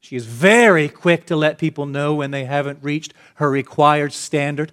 She 0.00 0.16
is 0.16 0.26
very 0.26 0.88
quick 0.88 1.26
to 1.26 1.36
let 1.36 1.58
people 1.58 1.86
know 1.86 2.14
when 2.14 2.32
they 2.32 2.46
haven't 2.46 2.82
reached 2.82 3.14
her 3.36 3.48
required 3.48 4.12
standard. 4.12 4.72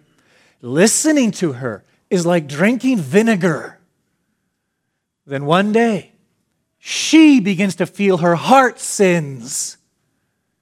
Listening 0.62 1.30
to 1.32 1.54
her 1.54 1.84
is 2.10 2.25
like 2.25 2.48
drinking 2.48 2.98
vinegar. 2.98 3.80
Then 5.27 5.46
one 5.46 5.72
day, 5.72 6.13
she 6.80 7.39
begins 7.39 7.75
to 7.75 7.86
feel 7.86 8.18
her 8.18 8.36
heart 8.36 8.80
sins. 8.80 9.77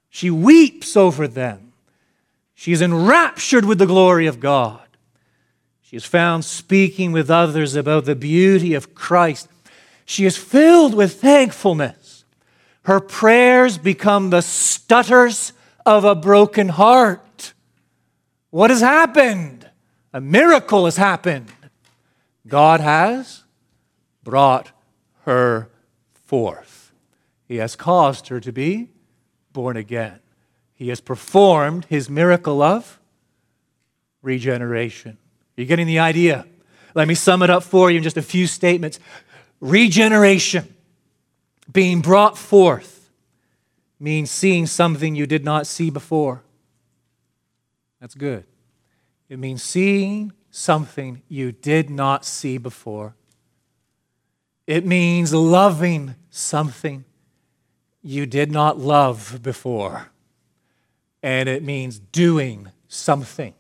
She 0.10 0.30
weeps 0.30 0.98
over 0.98 1.28
them. 1.28 1.72
She 2.54 2.74
is 2.74 2.82
enraptured 2.82 3.64
with 3.64 3.78
the 3.78 3.86
glory 3.86 4.28
of 4.28 4.40
God. 4.40 4.83
She 5.94 5.98
is 5.98 6.06
found 6.06 6.44
speaking 6.44 7.12
with 7.12 7.30
others 7.30 7.76
about 7.76 8.06
the 8.06 8.16
beauty 8.16 8.74
of 8.74 8.96
Christ. 8.96 9.48
She 10.06 10.26
is 10.26 10.36
filled 10.36 10.96
with 10.96 11.22
thankfulness. 11.22 12.26
Her 12.86 13.00
prayers 13.00 13.78
become 13.78 14.32
the 14.32 14.42
stutters 14.42 15.54
of 15.86 16.04
a 16.04 16.16
broken 16.16 16.70
heart. 16.70 17.54
What 18.50 18.72
has 18.72 18.82
happened? 18.82 19.70
A 20.12 20.20
miracle 20.20 20.86
has 20.86 20.98
happened. 20.98 21.52
God 22.48 22.80
has 22.80 23.44
brought 24.24 24.72
her 25.26 25.70
forth. 26.26 26.92
He 27.48 27.58
has 27.58 27.76
caused 27.76 28.30
her 28.30 28.40
to 28.40 28.52
be 28.52 28.90
born 29.52 29.78
again. 29.78 30.22
He 30.74 30.90
has 30.90 31.02
performed 31.02 31.86
his 31.86 32.10
miracle 32.10 32.64
of 32.64 33.00
regeneration. 34.24 35.20
Are 35.58 35.62
you 35.62 35.68
getting 35.68 35.88
the 35.88 36.00
idea? 36.00 36.46
Let 36.96 37.08
me 37.08 37.16
sum 37.16 37.42
it 37.44 37.50
up 37.50 37.64
for 37.64 37.92
you 37.92 37.98
in 37.98 38.04
just 38.04 38.18
a 38.18 38.22
few 38.22 38.48
statements. 38.48 39.00
Regeneration, 39.60 40.74
being 41.72 42.02
brought 42.02 42.38
forth, 42.38 43.10
means 44.00 44.30
seeing 44.30 44.66
something 44.66 45.16
you 45.16 45.26
did 45.26 45.46
not 45.46 45.66
see 45.68 45.90
before. 45.90 46.44
That's 48.02 48.16
good. 48.16 48.46
It 49.30 49.40
means 49.40 49.64
seeing 49.64 50.34
something 50.52 51.22
you 51.28 51.52
did 51.52 51.90
not 51.90 52.26
see 52.26 52.58
before. 52.58 53.16
It 54.68 54.86
means 54.86 55.34
loving 55.34 56.16
something 56.30 57.06
you 58.02 58.26
did 58.26 58.52
not 58.52 58.78
love 58.78 59.40
before. 59.42 60.10
And 61.22 61.48
it 61.48 61.64
means 61.64 62.00
doing 62.00 62.70
something 62.88 63.54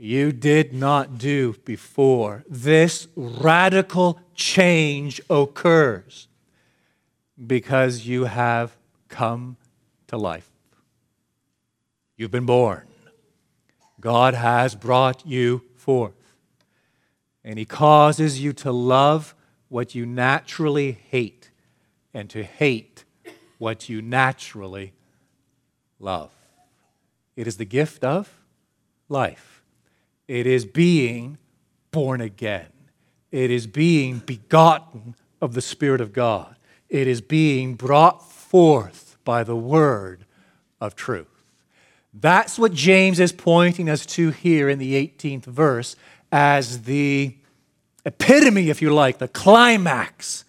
you 0.00 0.32
did 0.32 0.72
not 0.72 1.18
do 1.18 1.54
before. 1.64 2.44
This 2.48 3.06
radical 3.14 4.18
change 4.34 5.20
occurs. 5.28 6.26
Because 7.46 8.06
you 8.06 8.24
have 8.24 8.76
come 9.08 9.56
to 10.08 10.16
life. 10.16 10.50
You've 12.16 12.30
been 12.30 12.46
born. 12.46 12.86
God 14.00 14.34
has 14.34 14.74
brought 14.74 15.26
you 15.26 15.62
forth. 15.76 16.34
And 17.44 17.58
He 17.58 17.64
causes 17.64 18.42
you 18.42 18.52
to 18.54 18.72
love 18.72 19.34
what 19.68 19.94
you 19.94 20.04
naturally 20.04 20.92
hate 20.92 21.50
and 22.12 22.28
to 22.30 22.42
hate 22.42 23.04
what 23.58 23.88
you 23.88 24.02
naturally 24.02 24.92
love. 25.98 26.30
It 27.36 27.46
is 27.46 27.56
the 27.56 27.64
gift 27.64 28.04
of 28.04 28.40
life. 29.08 29.59
It 30.30 30.46
is 30.46 30.64
being 30.64 31.38
born 31.90 32.20
again. 32.20 32.68
It 33.32 33.50
is 33.50 33.66
being 33.66 34.18
begotten 34.18 35.16
of 35.42 35.54
the 35.54 35.60
Spirit 35.60 36.00
of 36.00 36.12
God. 36.12 36.54
It 36.88 37.08
is 37.08 37.20
being 37.20 37.74
brought 37.74 38.30
forth 38.30 39.18
by 39.24 39.42
the 39.42 39.56
word 39.56 40.26
of 40.80 40.94
truth. 40.94 41.26
That's 42.14 42.60
what 42.60 42.72
James 42.72 43.18
is 43.18 43.32
pointing 43.32 43.90
us 43.90 44.06
to 44.06 44.30
here 44.30 44.68
in 44.68 44.78
the 44.78 44.94
18th 44.94 45.46
verse 45.46 45.96
as 46.30 46.82
the 46.82 47.34
epitome, 48.06 48.70
if 48.70 48.80
you 48.80 48.94
like, 48.94 49.18
the 49.18 49.26
climax 49.26 50.44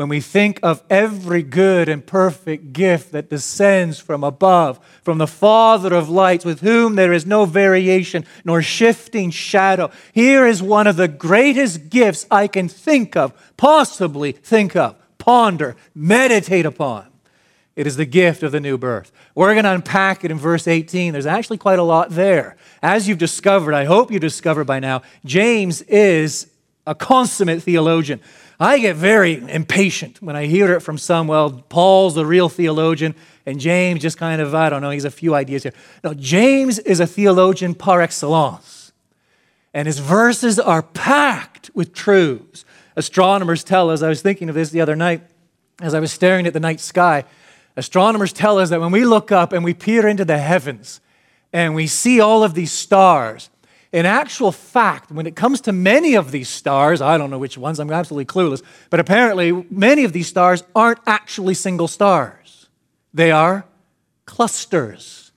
when 0.00 0.08
we 0.08 0.18
think 0.18 0.58
of 0.62 0.82
every 0.88 1.42
good 1.42 1.86
and 1.86 2.06
perfect 2.06 2.72
gift 2.72 3.12
that 3.12 3.28
descends 3.28 3.98
from 3.98 4.24
above, 4.24 4.80
from 5.02 5.18
the 5.18 5.26
Father 5.26 5.92
of 5.92 6.08
lights, 6.08 6.42
with 6.42 6.62
whom 6.62 6.94
there 6.94 7.12
is 7.12 7.26
no 7.26 7.44
variation 7.44 8.24
nor 8.42 8.62
shifting 8.62 9.30
shadow. 9.30 9.90
Here 10.14 10.46
is 10.46 10.62
one 10.62 10.86
of 10.86 10.96
the 10.96 11.06
greatest 11.06 11.90
gifts 11.90 12.26
I 12.30 12.46
can 12.46 12.66
think 12.66 13.14
of, 13.14 13.34
possibly 13.58 14.32
think 14.32 14.74
of, 14.74 14.96
ponder, 15.18 15.76
meditate 15.94 16.64
upon. 16.64 17.04
It 17.76 17.86
is 17.86 17.96
the 17.96 18.06
gift 18.06 18.42
of 18.42 18.52
the 18.52 18.60
new 18.60 18.78
birth. 18.78 19.12
We're 19.34 19.52
going 19.52 19.64
to 19.64 19.74
unpack 19.74 20.24
it 20.24 20.30
in 20.30 20.38
verse 20.38 20.66
18. 20.66 21.12
There's 21.12 21.26
actually 21.26 21.58
quite 21.58 21.78
a 21.78 21.82
lot 21.82 22.08
there. 22.08 22.56
As 22.82 23.06
you've 23.06 23.18
discovered, 23.18 23.74
I 23.74 23.84
hope 23.84 24.10
you 24.10 24.18
discovered 24.18 24.64
by 24.64 24.80
now, 24.80 25.02
James 25.26 25.82
is 25.82 26.46
a 26.90 26.94
consummate 26.94 27.62
theologian. 27.62 28.20
I 28.58 28.80
get 28.80 28.96
very 28.96 29.34
impatient 29.48 30.20
when 30.20 30.34
I 30.34 30.46
hear 30.46 30.74
it 30.74 30.80
from 30.80 30.98
some, 30.98 31.28
well, 31.28 31.64
Paul's 31.68 32.16
the 32.16 32.26
real 32.26 32.48
theologian, 32.48 33.14
and 33.46 33.60
James 33.60 34.02
just 34.02 34.18
kind 34.18 34.42
of, 34.42 34.56
I 34.56 34.68
don't 34.68 34.82
know, 34.82 34.90
he's 34.90 35.04
a 35.04 35.10
few 35.10 35.32
ideas 35.34 35.62
here. 35.62 35.72
No, 36.02 36.14
James 36.14 36.80
is 36.80 36.98
a 36.98 37.06
theologian 37.06 37.74
par 37.76 38.02
excellence, 38.02 38.92
and 39.72 39.86
his 39.86 40.00
verses 40.00 40.58
are 40.58 40.82
packed 40.82 41.70
with 41.74 41.94
truths. 41.94 42.64
Astronomers 42.96 43.62
tell 43.62 43.88
us, 43.88 44.02
I 44.02 44.08
was 44.08 44.20
thinking 44.20 44.48
of 44.48 44.56
this 44.56 44.70
the 44.70 44.80
other 44.80 44.96
night 44.96 45.22
as 45.80 45.94
I 45.94 46.00
was 46.00 46.10
staring 46.10 46.44
at 46.44 46.52
the 46.52 46.60
night 46.60 46.80
sky. 46.80 47.24
Astronomers 47.76 48.32
tell 48.32 48.58
us 48.58 48.70
that 48.70 48.80
when 48.80 48.90
we 48.90 49.04
look 49.04 49.30
up 49.30 49.52
and 49.52 49.64
we 49.64 49.74
peer 49.74 50.08
into 50.08 50.24
the 50.24 50.38
heavens 50.38 51.00
and 51.52 51.76
we 51.76 51.86
see 51.86 52.20
all 52.20 52.42
of 52.42 52.54
these 52.54 52.72
stars, 52.72 53.48
in 53.92 54.06
actual 54.06 54.52
fact, 54.52 55.10
when 55.10 55.26
it 55.26 55.34
comes 55.34 55.60
to 55.62 55.72
many 55.72 56.14
of 56.14 56.30
these 56.30 56.48
stars, 56.48 57.00
I 57.00 57.18
don't 57.18 57.30
know 57.30 57.38
which 57.38 57.58
ones, 57.58 57.80
I'm 57.80 57.90
absolutely 57.90 58.26
clueless, 58.26 58.62
but 58.88 59.00
apparently 59.00 59.66
many 59.70 60.04
of 60.04 60.12
these 60.12 60.28
stars 60.28 60.62
aren't 60.76 61.00
actually 61.06 61.54
single 61.54 61.88
stars. 61.88 62.68
They 63.12 63.32
are 63.32 63.64
clusters. 64.26 65.32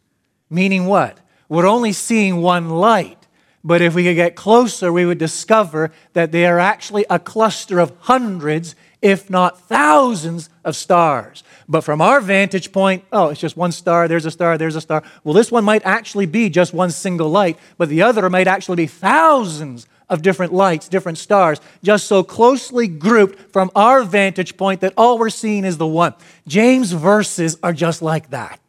Meaning 0.51 0.85
what? 0.85 1.17
We're 1.49 1.65
only 1.65 1.93
seeing 1.93 2.41
one 2.41 2.69
light, 2.69 3.27
but 3.63 3.81
if 3.81 3.95
we 3.95 4.03
could 4.03 4.15
get 4.15 4.35
closer, 4.35 4.93
we 4.93 5.05
would 5.05 5.17
discover 5.17 5.91
that 6.13 6.31
they 6.31 6.45
are 6.45 6.59
actually 6.59 7.05
a 7.09 7.17
cluster 7.17 7.79
of 7.79 7.91
hundreds, 8.01 8.75
if 9.03 9.29
not 9.29 9.59
thousands, 9.59 10.49
of 10.65 10.75
stars. 10.75 11.43
But 11.67 11.81
from 11.81 12.01
our 12.01 12.21
vantage 12.21 12.71
point, 12.71 13.03
oh, 13.11 13.29
it's 13.29 13.41
just 13.41 13.57
one 13.57 13.71
star, 13.71 14.07
there's 14.07 14.25
a 14.25 14.31
star, 14.31 14.57
there's 14.57 14.75
a 14.75 14.81
star. 14.81 15.03
Well, 15.23 15.33
this 15.33 15.51
one 15.51 15.63
might 15.63 15.85
actually 15.85 16.25
be 16.25 16.49
just 16.49 16.73
one 16.73 16.91
single 16.91 17.29
light, 17.29 17.57
but 17.77 17.89
the 17.89 18.01
other 18.01 18.29
might 18.29 18.47
actually 18.47 18.77
be 18.77 18.87
thousands 18.87 19.87
of 20.09 20.21
different 20.21 20.53
lights, 20.53 20.87
different 20.87 21.17
stars, 21.17 21.59
just 21.83 22.07
so 22.07 22.23
closely 22.23 22.87
grouped 22.87 23.51
from 23.51 23.71
our 23.75 24.03
vantage 24.03 24.57
point 24.57 24.81
that 24.81 24.93
all 24.97 25.17
we're 25.17 25.29
seeing 25.29 25.65
is 25.65 25.77
the 25.77 25.87
one. 25.87 26.13
James' 26.47 26.91
verses 26.91 27.57
are 27.63 27.73
just 27.73 28.01
like 28.01 28.29
that. 28.29 28.59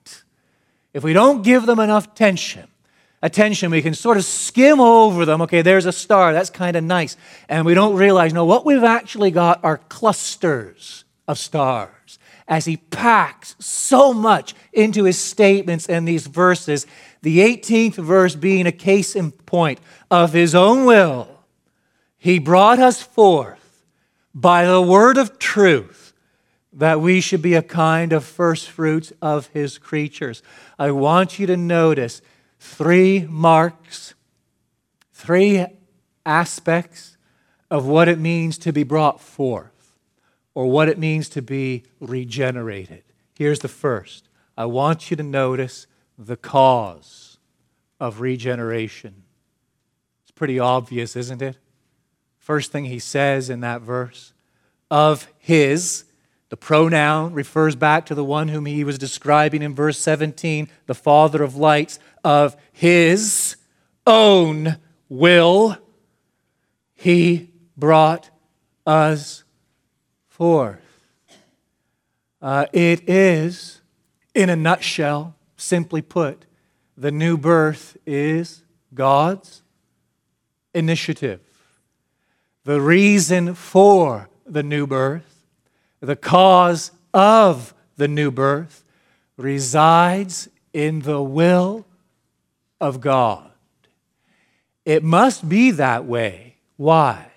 If 0.93 1.03
we 1.03 1.13
don't 1.13 1.43
give 1.43 1.67
them 1.67 1.81
enough 1.81 2.07
attention, 2.07 2.69
attention, 3.25 3.71
we 3.71 3.81
can 3.81 3.95
sort 3.95 4.19
of 4.19 4.25
skim 4.25 4.81
over 4.81 5.25
them. 5.25 5.41
Okay, 5.43 5.63
there's 5.63 5.87
a 5.87 5.93
star, 5.93 6.35
that's 6.35 6.51
kind 6.51 6.77
of 6.77 6.85
nice. 6.85 7.17
And 7.49 7.65
we 7.65 7.73
don't 7.73 7.97
realize, 7.97 8.35
no, 8.35 8.45
what 8.45 8.67
we've 8.67 8.85
actually 8.85 9.31
got 9.31 9.65
are 9.65 9.79
clusters 9.79 11.05
of 11.27 11.39
stars 11.39 12.19
as 12.47 12.67
he 12.67 12.77
packs 12.77 13.57
so 13.59 14.13
much 14.13 14.55
into 14.75 15.05
his 15.05 15.19
statements 15.19 15.89
and 15.89 16.07
these 16.07 16.27
verses. 16.27 16.87
The 17.23 17.39
18th 17.39 17.95
verse 17.95 18.35
being 18.35 18.67
a 18.67 18.73
case 18.73 19.17
in 19.17 19.33
point 19.33 19.81
of 20.11 20.35
his 20.35 20.55
own 20.55 20.85
will, 20.85 21.29
he 22.19 22.39
brought 22.39 22.79
us 22.79 23.01
forth 23.03 23.83
by 24.35 24.67
the 24.67 24.83
word 24.83 25.17
of 25.17 25.39
truth 25.39 26.13
that 26.75 27.01
we 27.01 27.23
should 27.23 27.41
be 27.41 27.55
a 27.55 27.63
kind 27.63 28.13
of 28.13 28.25
first 28.25 28.69
fruits 28.69 29.15
of 29.23 29.47
his 29.49 29.79
creatures. 29.79 30.43
I 30.79 30.91
want 30.91 31.39
you 31.39 31.47
to 31.47 31.57
notice 31.57 32.21
three 32.65 33.27
marks, 33.29 34.15
three 35.13 35.67
aspects 36.25 37.19
of 37.71 37.87
what 37.87 38.09
it 38.09 38.19
means 38.19 38.57
to 38.59 38.73
be 38.73 38.83
brought 38.83 39.21
forth 39.21 39.95
or 40.55 40.71
what 40.71 40.89
it 40.89 40.99
means 40.99 41.29
to 41.29 41.43
be 41.43 41.85
regenerated. 42.01 43.03
Here's 43.35 43.61
the 43.61 43.69
first 43.69 44.29
I 44.57 44.65
want 44.65 45.11
you 45.11 45.17
to 45.17 45.23
notice 45.23 45.87
the 46.19 46.37
cause 46.37 47.39
of 48.01 48.21
regeneration. 48.21 49.25
It's 50.23 50.31
pretty 50.31 50.59
obvious, 50.59 51.17
isn't 51.17 51.43
it? 51.43 51.59
First 52.39 52.73
thing 52.73 52.87
he 52.87 52.99
says 52.99 53.51
in 53.51 53.61
that 53.61 53.83
verse 53.83 54.33
of 54.91 55.29
his, 55.39 56.05
the 56.49 56.57
pronoun 56.57 57.33
refers 57.33 57.75
back 57.75 58.07
to 58.07 58.15
the 58.15 58.25
one 58.25 58.49
whom 58.49 58.67
he 58.67 58.85
was 58.85 58.97
describing 58.97 59.61
in 59.61 59.75
verse 59.75 59.99
17, 59.99 60.69
the 60.87 60.95
Father 60.95 61.43
of 61.43 61.57
lights, 61.57 61.99
of 62.25 62.57
his 62.73 63.57
own 64.07 64.79
will, 65.09 65.77
he 66.95 67.51
brought 67.77 68.31
us 68.87 69.45
forth. 70.27 70.81
Uh, 72.43 72.67
it 72.73 73.09
is, 73.09 73.81
in 74.35 74.51
a 74.51 74.57
nutshell, 74.57 75.35
simply 75.57 76.03
put, 76.03 76.47
the 76.97 77.13
new 77.13 77.37
birth 77.37 77.97
is 78.07 78.63
God's 78.93 79.63
initiative. 80.75 81.41
The 82.65 82.81
reason 82.81 83.55
for 83.55 84.29
the 84.47 84.63
new 84.63 84.87
birth, 84.87 85.45
the 86.01 86.17
cause 86.17 86.91
of 87.13 87.75
the 87.97 88.09
new 88.09 88.31
birth, 88.31 88.85
resides 89.37 90.49
in 90.73 91.01
the 91.01 91.23
will 91.23 91.87
of 92.85 93.01
God. 93.01 93.51
It 94.85 95.03
must 95.03 95.49
be 95.49 95.71
that 95.71 96.05
way. 96.05 96.57
Why? 96.77 97.29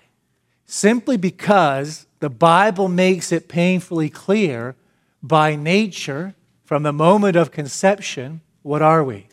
Simply 0.66 1.16
because 1.16 2.06
the 2.20 2.28
Bible 2.28 2.88
makes 2.88 3.32
it 3.32 3.48
painfully 3.48 4.10
clear 4.10 4.76
by 5.22 5.56
nature, 5.56 6.34
from 6.64 6.82
the 6.82 6.92
moment 6.92 7.34
of 7.34 7.50
conception, 7.50 8.42
what 8.62 8.82
are 8.82 9.02
we? 9.02 9.26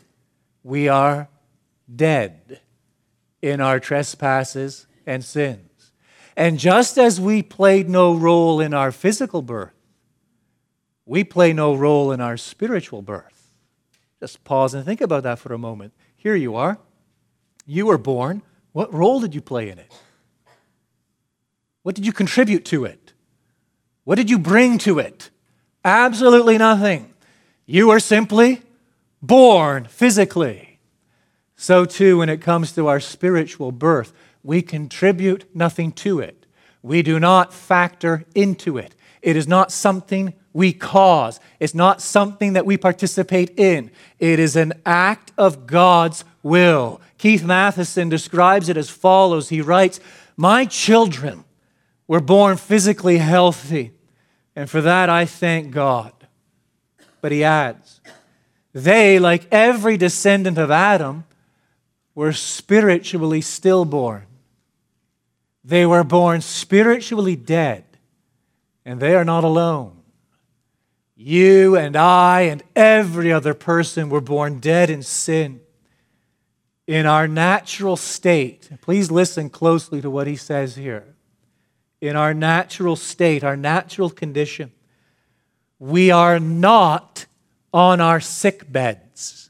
We 0.63 0.87
are 0.87 1.27
dead 1.93 2.61
in 3.41 3.59
our 3.59 3.79
trespasses 3.81 4.87
and 5.05 5.23
sins. 5.23 5.91
And 6.37 6.57
just 6.57 6.97
as 6.97 7.19
we 7.19 7.43
played 7.43 7.89
no 7.89 8.15
role 8.15 8.61
in 8.61 8.73
our 8.73 8.93
physical 8.93 9.41
birth, 9.41 9.73
we 11.05 11.25
play 11.25 11.51
no 11.51 11.75
role 11.75 12.13
in 12.13 12.21
our 12.21 12.37
spiritual 12.37 13.01
birth. 13.01 13.51
Just 14.21 14.43
pause 14.45 14.73
and 14.73 14.85
think 14.85 15.01
about 15.01 15.23
that 15.23 15.39
for 15.39 15.53
a 15.53 15.57
moment. 15.57 15.93
Here 16.25 16.35
you 16.35 16.55
are. 16.55 16.79
You 17.67 17.85
were 17.85 17.99
born. 17.99 18.41
What 18.71 18.91
role 18.91 19.19
did 19.19 19.35
you 19.35 19.41
play 19.41 19.69
in 19.69 19.77
it? 19.77 19.93
What 21.83 21.93
did 21.93 22.03
you 22.03 22.11
contribute 22.11 22.65
to 22.65 22.83
it? 22.83 23.13
What 24.05 24.15
did 24.15 24.31
you 24.31 24.39
bring 24.39 24.79
to 24.79 24.97
it? 24.97 25.29
Absolutely 25.83 26.57
nothing. 26.57 27.13
You 27.67 27.89
were 27.89 27.99
simply 27.99 28.63
born 29.21 29.85
physically. 29.85 30.79
So, 31.57 31.85
too, 31.85 32.17
when 32.17 32.29
it 32.29 32.41
comes 32.41 32.71
to 32.71 32.87
our 32.87 32.99
spiritual 32.99 33.71
birth, 33.71 34.11
we 34.41 34.63
contribute 34.63 35.45
nothing 35.55 35.91
to 35.91 36.21
it. 36.21 36.47
We 36.81 37.03
do 37.03 37.19
not 37.19 37.53
factor 37.53 38.25
into 38.33 38.79
it. 38.79 38.95
It 39.21 39.35
is 39.35 39.47
not 39.47 39.71
something 39.71 40.33
we 40.55 40.71
cause, 40.71 41.41
it's 41.59 41.75
not 41.75 42.01
something 42.01 42.53
that 42.53 42.65
we 42.65 42.77
participate 42.77 43.59
in. 43.59 43.91
It 44.19 44.39
is 44.39 44.55
an 44.55 44.71
act 44.85 45.33
of 45.37 45.67
God's 45.67 46.23
will. 46.43 47.01
Keith 47.17 47.43
Mathison 47.43 48.09
describes 48.09 48.69
it 48.69 48.77
as 48.77 48.89
follows 48.89 49.49
He 49.49 49.59
writes, 49.59 49.99
My 50.37 50.63
children, 50.63 51.43
were 52.07 52.21
born 52.21 52.55
physically 52.55 53.17
healthy. 53.17 53.91
And 54.55 54.69
for 54.69 54.79
that, 54.79 55.09
I 55.09 55.25
thank 55.25 55.71
God. 55.71 56.13
But 57.19 57.33
he 57.33 57.43
adds, 57.43 57.99
they, 58.71 59.19
like 59.19 59.47
every 59.51 59.97
descendant 59.97 60.57
of 60.57 60.71
Adam, 60.71 61.25
were 62.13 62.31
spiritually 62.31 63.41
stillborn. 63.41 64.25
They 65.65 65.85
were 65.85 66.05
born 66.05 66.39
spiritually 66.39 67.35
dead, 67.35 67.83
and 68.85 69.01
they 69.01 69.15
are 69.15 69.25
not 69.25 69.43
alone. 69.43 69.94
You 71.15 71.77
and 71.77 71.95
I 71.95 72.41
and 72.41 72.61
every 72.75 73.31
other 73.31 73.53
person 73.53 74.09
were 74.09 74.21
born 74.21 74.59
dead 74.59 74.89
in 74.89 75.01
sin. 75.01 75.61
In 76.87 77.05
our 77.05 77.27
natural 77.27 77.95
state, 77.95 78.69
please 78.81 79.09
listen 79.09 79.49
closely 79.49 80.01
to 80.01 80.09
what 80.09 80.27
he 80.27 80.35
says 80.35 80.75
here. 80.75 81.15
In 82.01 82.15
our 82.15 82.33
natural 82.33 82.95
state, 82.95 83.43
our 83.43 83.55
natural 83.55 84.09
condition, 84.09 84.71
we 85.79 86.11
are 86.11 86.39
not 86.39 87.25
on 87.73 88.01
our 88.01 88.19
sick 88.19 88.71
beds. 88.71 89.49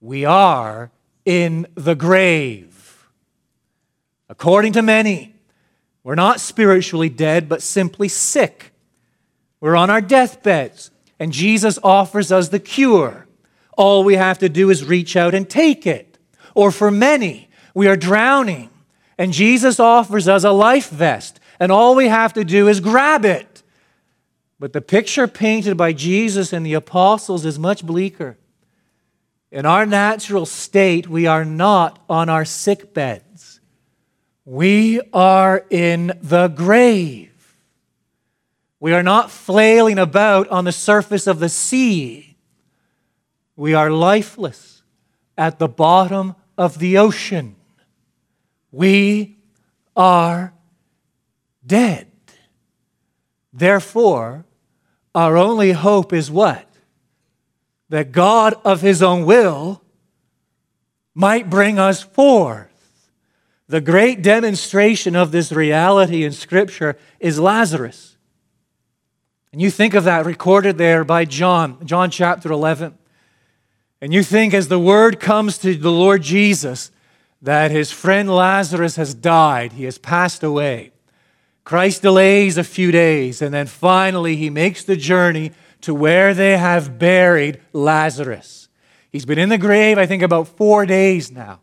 We 0.00 0.24
are 0.24 0.92
in 1.24 1.66
the 1.74 1.94
grave. 1.94 3.08
According 4.28 4.74
to 4.74 4.82
many, 4.82 5.34
we're 6.04 6.14
not 6.14 6.38
spiritually 6.38 7.08
dead, 7.08 7.48
but 7.48 7.62
simply 7.62 8.08
sick. 8.08 8.72
We're 9.60 9.76
on 9.76 9.90
our 9.90 10.00
deathbeds, 10.00 10.90
and 11.18 11.32
Jesus 11.32 11.78
offers 11.82 12.30
us 12.30 12.48
the 12.48 12.60
cure. 12.60 13.26
All 13.76 14.04
we 14.04 14.14
have 14.14 14.38
to 14.38 14.48
do 14.48 14.70
is 14.70 14.84
reach 14.84 15.16
out 15.16 15.34
and 15.34 15.48
take 15.48 15.86
it. 15.86 16.18
Or 16.54 16.70
for 16.70 16.90
many, 16.90 17.48
we 17.74 17.88
are 17.88 17.96
drowning, 17.96 18.70
and 19.18 19.32
Jesus 19.32 19.78
offers 19.78 20.28
us 20.28 20.44
a 20.44 20.50
life 20.50 20.88
vest, 20.88 21.40
and 21.60 21.70
all 21.70 21.94
we 21.94 22.08
have 22.08 22.32
to 22.34 22.44
do 22.44 22.68
is 22.68 22.80
grab 22.80 23.24
it. 23.24 23.62
But 24.58 24.72
the 24.72 24.80
picture 24.80 25.28
painted 25.28 25.76
by 25.76 25.92
Jesus 25.92 26.52
and 26.52 26.64
the 26.64 26.74
apostles 26.74 27.44
is 27.44 27.58
much 27.58 27.84
bleaker. 27.84 28.38
In 29.50 29.66
our 29.66 29.86
natural 29.86 30.46
state, 30.46 31.08
we 31.08 31.26
are 31.26 31.44
not 31.44 32.02
on 32.08 32.28
our 32.28 32.44
sick 32.44 32.94
beds. 32.94 33.60
We 34.44 35.00
are 35.12 35.64
in 35.70 36.18
the 36.22 36.48
grave. 36.48 37.25
We 38.86 38.92
are 38.92 39.02
not 39.02 39.32
flailing 39.32 39.98
about 39.98 40.46
on 40.46 40.64
the 40.64 40.70
surface 40.70 41.26
of 41.26 41.40
the 41.40 41.48
sea. 41.48 42.36
We 43.56 43.74
are 43.74 43.90
lifeless 43.90 44.84
at 45.36 45.58
the 45.58 45.66
bottom 45.66 46.36
of 46.56 46.78
the 46.78 46.96
ocean. 46.96 47.56
We 48.70 49.38
are 49.96 50.54
dead. 51.66 52.06
Therefore, 53.52 54.44
our 55.16 55.36
only 55.36 55.72
hope 55.72 56.12
is 56.12 56.30
what? 56.30 56.70
That 57.88 58.12
God 58.12 58.54
of 58.64 58.82
His 58.82 59.02
own 59.02 59.24
will 59.24 59.82
might 61.12 61.50
bring 61.50 61.80
us 61.80 62.04
forth. 62.04 63.10
The 63.66 63.80
great 63.80 64.22
demonstration 64.22 65.16
of 65.16 65.32
this 65.32 65.50
reality 65.50 66.22
in 66.22 66.30
Scripture 66.30 66.96
is 67.18 67.40
Lazarus. 67.40 68.15
And 69.52 69.62
you 69.62 69.70
think 69.70 69.94
of 69.94 70.04
that 70.04 70.26
recorded 70.26 70.78
there 70.78 71.04
by 71.04 71.24
John, 71.24 71.84
John 71.86 72.10
chapter 72.10 72.50
11. 72.50 72.96
And 74.00 74.12
you 74.12 74.22
think 74.22 74.52
as 74.52 74.68
the 74.68 74.78
word 74.78 75.20
comes 75.20 75.58
to 75.58 75.74
the 75.74 75.90
Lord 75.90 76.22
Jesus 76.22 76.90
that 77.40 77.70
his 77.70 77.90
friend 77.90 78.28
Lazarus 78.28 78.96
has 78.96 79.14
died, 79.14 79.72
he 79.72 79.84
has 79.84 79.98
passed 79.98 80.42
away. 80.42 80.92
Christ 81.64 82.02
delays 82.02 82.58
a 82.58 82.64
few 82.64 82.92
days, 82.92 83.42
and 83.42 83.52
then 83.52 83.66
finally 83.66 84.36
he 84.36 84.50
makes 84.50 84.84
the 84.84 84.96
journey 84.96 85.52
to 85.80 85.94
where 85.94 86.34
they 86.34 86.56
have 86.56 86.98
buried 86.98 87.60
Lazarus. 87.72 88.68
He's 89.10 89.24
been 89.24 89.38
in 89.38 89.48
the 89.48 89.58
grave, 89.58 89.98
I 89.98 90.06
think, 90.06 90.22
about 90.22 90.48
four 90.48 90.86
days 90.86 91.32
now. 91.32 91.60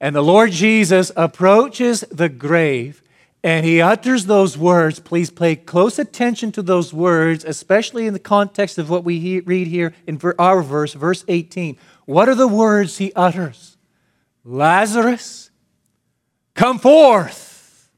And 0.00 0.14
the 0.14 0.22
Lord 0.22 0.52
Jesus 0.52 1.10
approaches 1.16 2.00
the 2.10 2.28
grave 2.28 3.02
and 3.42 3.64
he 3.64 3.80
utters 3.80 4.26
those 4.26 4.58
words. 4.58 4.98
Please 4.98 5.30
pay 5.30 5.56
close 5.56 5.98
attention 5.98 6.52
to 6.52 6.62
those 6.62 6.92
words, 6.92 7.44
especially 7.44 8.06
in 8.06 8.12
the 8.12 8.18
context 8.18 8.78
of 8.78 8.90
what 8.90 9.04
we 9.04 9.40
read 9.40 9.66
here 9.68 9.94
in 10.06 10.20
our 10.38 10.62
verse, 10.62 10.94
verse 10.94 11.24
18. 11.28 11.76
What 12.04 12.28
are 12.28 12.34
the 12.34 12.48
words 12.48 12.98
he 12.98 13.12
utters? 13.14 13.76
Lazarus, 14.44 15.50
come 16.54 16.78
forth. 16.78 17.90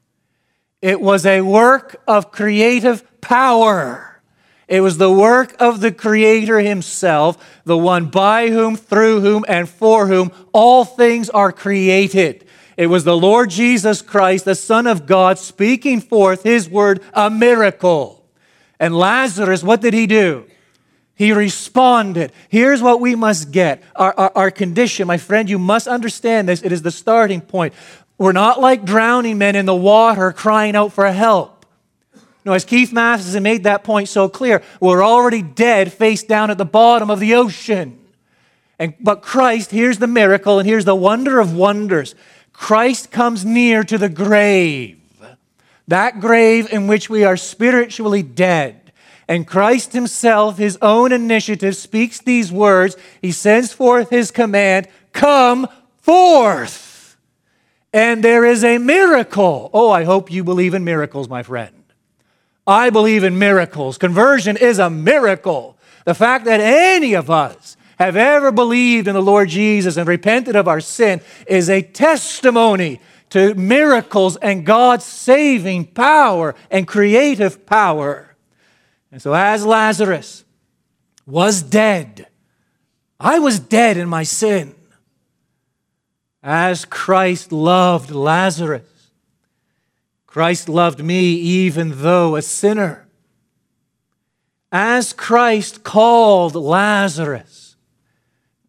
It 0.81 0.99
was 0.99 1.25
a 1.25 1.41
work 1.41 2.01
of 2.07 2.31
creative 2.31 3.21
power. 3.21 4.21
It 4.67 4.79
was 4.81 4.97
the 4.97 5.11
work 5.11 5.55
of 5.59 5.81
the 5.81 5.91
Creator 5.91 6.59
Himself, 6.59 7.61
the 7.65 7.77
one 7.77 8.05
by 8.05 8.47
whom, 8.47 8.77
through 8.77 9.19
whom, 9.19 9.43
and 9.47 9.67
for 9.67 10.07
whom 10.07 10.31
all 10.53 10.85
things 10.85 11.29
are 11.29 11.51
created. 11.51 12.45
It 12.81 12.87
was 12.87 13.03
the 13.03 13.15
Lord 13.15 13.51
Jesus 13.51 14.01
Christ, 14.01 14.45
the 14.45 14.55
Son 14.55 14.87
of 14.87 15.05
God, 15.05 15.37
speaking 15.37 16.01
forth 16.01 16.41
his 16.41 16.67
word, 16.67 17.03
a 17.13 17.29
miracle. 17.29 18.25
And 18.79 18.97
Lazarus, 18.97 19.61
what 19.61 19.81
did 19.81 19.93
he 19.93 20.07
do? 20.07 20.45
He 21.13 21.31
responded. 21.31 22.31
Here's 22.49 22.81
what 22.81 22.99
we 22.99 23.13
must 23.13 23.51
get 23.51 23.83
our, 23.95 24.15
our, 24.17 24.31
our, 24.33 24.49
condition. 24.49 25.05
My 25.05 25.19
friend, 25.19 25.47
you 25.47 25.59
must 25.59 25.87
understand 25.87 26.49
this. 26.49 26.63
It 26.63 26.71
is 26.71 26.81
the 26.81 26.89
starting 26.89 27.41
point. 27.41 27.75
We're 28.17 28.31
not 28.31 28.59
like 28.59 28.83
drowning 28.83 29.37
men 29.37 29.55
in 29.55 29.67
the 29.67 29.75
water 29.75 30.31
crying 30.31 30.75
out 30.75 30.91
for 30.91 31.05
help. 31.11 31.67
No, 32.43 32.53
as 32.53 32.65
Keith 32.65 32.89
Mathison 32.89 33.43
made 33.43 33.65
that 33.65 33.83
point 33.83 34.09
so 34.09 34.27
clear, 34.27 34.63
we're 34.79 35.05
already 35.05 35.43
dead 35.43 35.93
face 35.93 36.23
down 36.23 36.49
at 36.49 36.57
the 36.57 36.65
bottom 36.65 37.11
of 37.11 37.19
the 37.19 37.35
ocean. 37.35 37.99
And, 38.79 38.95
but 38.99 39.21
Christ, 39.21 39.69
here's 39.69 39.99
the 39.99 40.07
miracle, 40.07 40.57
and 40.57 40.67
here's 40.67 40.85
the 40.85 40.95
wonder 40.95 41.39
of 41.39 41.55
wonders. 41.55 42.15
Christ 42.53 43.11
comes 43.11 43.43
near 43.43 43.83
to 43.83 43.97
the 43.97 44.09
grave, 44.09 44.99
that 45.87 46.19
grave 46.19 46.71
in 46.71 46.87
which 46.87 47.09
we 47.09 47.23
are 47.23 47.37
spiritually 47.37 48.23
dead. 48.23 48.77
And 49.27 49.47
Christ 49.47 49.93
Himself, 49.93 50.57
His 50.57 50.77
own 50.81 51.11
initiative, 51.11 51.75
speaks 51.75 52.19
these 52.19 52.51
words. 52.51 52.97
He 53.21 53.31
sends 53.31 53.71
forth 53.71 54.09
His 54.09 54.31
command 54.31 54.87
Come 55.13 55.67
forth. 55.97 57.17
And 57.93 58.23
there 58.23 58.45
is 58.45 58.63
a 58.63 58.77
miracle. 58.77 59.69
Oh, 59.73 59.89
I 59.89 60.03
hope 60.03 60.31
you 60.31 60.43
believe 60.43 60.73
in 60.73 60.83
miracles, 60.83 61.27
my 61.27 61.43
friend. 61.43 61.83
I 62.65 62.89
believe 62.89 63.23
in 63.23 63.37
miracles. 63.37 63.97
Conversion 63.97 64.55
is 64.55 64.79
a 64.79 64.89
miracle. 64.89 65.77
The 66.05 66.13
fact 66.13 66.45
that 66.45 66.59
any 66.59 67.13
of 67.13 67.29
us 67.29 67.75
have 68.01 68.15
ever 68.15 68.51
believed 68.51 69.07
in 69.07 69.13
the 69.13 69.21
Lord 69.21 69.49
Jesus 69.49 69.95
and 69.95 70.07
repented 70.07 70.55
of 70.55 70.67
our 70.67 70.81
sin 70.81 71.21
is 71.45 71.69
a 71.69 71.83
testimony 71.83 72.99
to 73.29 73.53
miracles 73.53 74.37
and 74.37 74.65
God's 74.65 75.05
saving 75.05 75.85
power 75.85 76.55
and 76.71 76.87
creative 76.87 77.63
power. 77.67 78.35
And 79.11 79.21
so, 79.21 79.35
as 79.35 79.63
Lazarus 79.63 80.43
was 81.27 81.61
dead, 81.61 82.27
I 83.19 83.37
was 83.37 83.59
dead 83.59 83.97
in 83.97 84.09
my 84.09 84.23
sin. 84.23 84.73
As 86.41 86.85
Christ 86.85 87.51
loved 87.51 88.09
Lazarus, 88.09 89.11
Christ 90.25 90.67
loved 90.67 91.03
me 91.03 91.33
even 91.35 92.01
though 92.01 92.35
a 92.35 92.41
sinner. 92.41 93.05
As 94.71 95.13
Christ 95.13 95.83
called 95.83 96.55
Lazarus, 96.55 97.60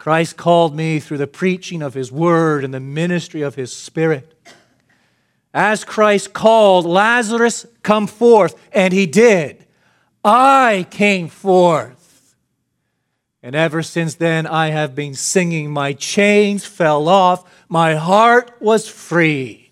Christ 0.03 0.37
called 0.37 0.75
me 0.75 0.99
through 0.99 1.19
the 1.19 1.29
preaching 1.29 1.81
of 1.81 1.95
his 1.95 2.11
word 2.11 2.65
and 2.65 2.75
the 2.75 2.81
ministry 2.81 3.41
of 3.41 3.55
his 3.55 3.73
spirit. 3.73 4.35
As 5.55 5.85
Christ 5.85 6.33
called 6.33 6.85
Lazarus, 6.85 7.67
come 7.85 8.09
forth, 8.09 8.61
and 8.73 8.93
he 8.93 9.07
did. 9.07 9.65
I 10.25 10.89
came 10.91 11.29
forth. 11.29 12.35
And 13.45 13.55
ever 13.55 13.81
since 13.81 14.17
then, 14.17 14.45
I 14.45 14.71
have 14.71 14.97
been 14.97 15.15
singing. 15.15 15.71
My 15.71 15.93
chains 15.93 16.65
fell 16.65 17.09
off, 17.09 17.49
my 17.69 17.95
heart 17.95 18.51
was 18.59 18.89
free. 18.89 19.71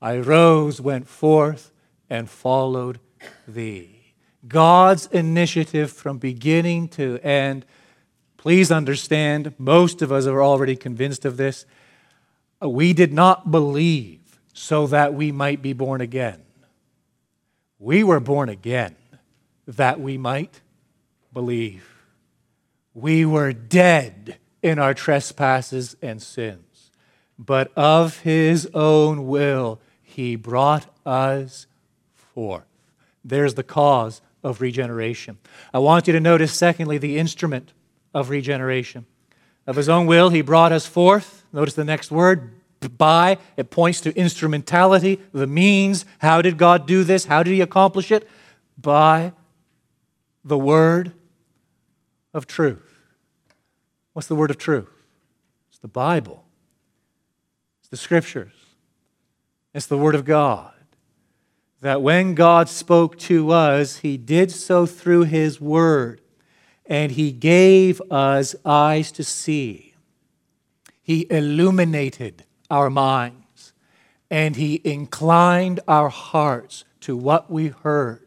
I 0.00 0.18
rose, 0.18 0.80
went 0.80 1.06
forth, 1.06 1.70
and 2.10 2.28
followed 2.28 2.98
thee. 3.46 4.14
God's 4.44 5.06
initiative 5.06 5.92
from 5.92 6.18
beginning 6.18 6.88
to 6.88 7.20
end 7.20 7.64
Please 8.42 8.72
understand, 8.72 9.54
most 9.56 10.02
of 10.02 10.10
us 10.10 10.26
are 10.26 10.42
already 10.42 10.74
convinced 10.74 11.24
of 11.24 11.36
this. 11.36 11.64
We 12.60 12.92
did 12.92 13.12
not 13.12 13.52
believe 13.52 14.40
so 14.52 14.88
that 14.88 15.14
we 15.14 15.30
might 15.30 15.62
be 15.62 15.72
born 15.72 16.00
again. 16.00 16.42
We 17.78 18.02
were 18.02 18.18
born 18.18 18.48
again 18.48 18.96
that 19.68 20.00
we 20.00 20.18
might 20.18 20.60
believe. 21.32 21.88
We 22.94 23.24
were 23.24 23.52
dead 23.52 24.38
in 24.60 24.80
our 24.80 24.92
trespasses 24.92 25.94
and 26.02 26.20
sins, 26.20 26.90
but 27.38 27.70
of 27.76 28.18
his 28.22 28.68
own 28.74 29.28
will 29.28 29.80
he 30.02 30.34
brought 30.34 30.92
us 31.06 31.68
forth. 32.16 32.66
There's 33.24 33.54
the 33.54 33.62
cause 33.62 34.20
of 34.42 34.60
regeneration. 34.60 35.38
I 35.72 35.78
want 35.78 36.08
you 36.08 36.12
to 36.12 36.18
notice, 36.18 36.52
secondly, 36.52 36.98
the 36.98 37.18
instrument 37.18 37.72
of 38.14 38.30
regeneration. 38.30 39.06
Of 39.66 39.76
his 39.76 39.88
own 39.88 40.06
will, 40.06 40.30
he 40.30 40.42
brought 40.42 40.72
us 40.72 40.86
forth. 40.86 41.44
Notice 41.52 41.74
the 41.74 41.84
next 41.84 42.10
word, 42.10 42.52
by. 42.98 43.38
It 43.56 43.70
points 43.70 44.00
to 44.02 44.16
instrumentality, 44.16 45.20
the 45.32 45.46
means. 45.46 46.04
How 46.18 46.42
did 46.42 46.58
God 46.58 46.86
do 46.86 47.04
this? 47.04 47.26
How 47.26 47.42
did 47.42 47.52
he 47.52 47.60
accomplish 47.60 48.10
it? 48.10 48.28
By 48.80 49.32
the 50.44 50.58
word 50.58 51.12
of 52.34 52.46
truth. 52.46 52.98
What's 54.12 54.28
the 54.28 54.34
word 54.34 54.50
of 54.50 54.58
truth? 54.58 54.88
It's 55.70 55.78
the 55.78 55.88
Bible, 55.88 56.44
it's 57.80 57.88
the 57.88 57.96
scriptures, 57.96 58.52
it's 59.74 59.86
the 59.86 59.98
word 59.98 60.14
of 60.14 60.24
God. 60.24 60.72
That 61.80 62.00
when 62.00 62.34
God 62.34 62.68
spoke 62.68 63.18
to 63.20 63.50
us, 63.50 63.98
he 63.98 64.16
did 64.16 64.52
so 64.52 64.86
through 64.86 65.24
his 65.24 65.60
word, 65.60 66.20
and 66.86 67.12
he 67.12 67.32
gave 67.32 68.00
us 68.10 68.54
eyes 68.64 69.12
to 69.12 69.24
see. 69.24 69.94
He 71.02 71.26
illuminated 71.30 72.44
our 72.70 72.90
minds, 72.90 73.72
and 74.30 74.56
he 74.56 74.80
inclined 74.84 75.80
our 75.86 76.08
hearts 76.08 76.84
to 77.00 77.16
what 77.16 77.50
we 77.50 77.68
heard 77.68 78.22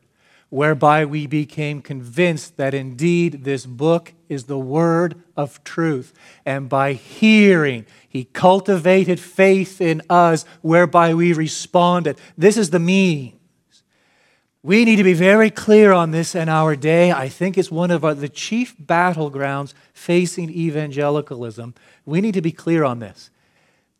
whereby 0.55 1.03
we 1.03 1.27
became 1.27 1.81
convinced 1.81 2.55
that 2.55 2.73
indeed 2.73 3.43
this 3.43 3.65
book 3.65 4.13
is 4.29 4.45
the 4.45 4.57
word 4.57 5.21
of 5.35 5.61
truth. 5.65 6.13
And 6.45 6.69
by 6.69 6.93
hearing, 6.93 7.85
he 8.07 8.23
cultivated 8.23 9.19
faith 9.19 9.81
in 9.81 10.01
us, 10.09 10.45
whereby 10.61 11.13
we 11.13 11.33
responded. 11.33 12.17
This 12.37 12.55
is 12.55 12.69
the 12.69 12.79
means. 12.79 13.34
We 14.65 14.83
need 14.83 14.95
to 14.95 15.03
be 15.03 15.13
very 15.13 15.51
clear 15.51 15.91
on 15.91 16.09
this 16.09 16.33
in 16.33 16.49
our 16.49 16.75
day. 16.75 17.11
I 17.11 17.29
think 17.29 17.55
it's 17.55 17.69
one 17.69 17.91
of 17.91 18.03
our, 18.03 18.15
the 18.15 18.27
chief 18.27 18.75
battlegrounds 18.83 19.75
facing 19.93 20.49
evangelicalism. 20.49 21.75
We 22.03 22.19
need 22.19 22.33
to 22.33 22.41
be 22.41 22.51
clear 22.51 22.83
on 22.83 22.97
this. 22.97 23.29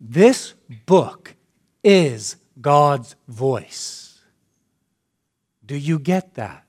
This 0.01 0.55
book 0.87 1.35
is 1.83 2.37
God's 2.59 3.15
voice. 3.27 4.21
Do 5.63 5.77
you 5.77 5.99
get 5.99 6.33
that? 6.33 6.65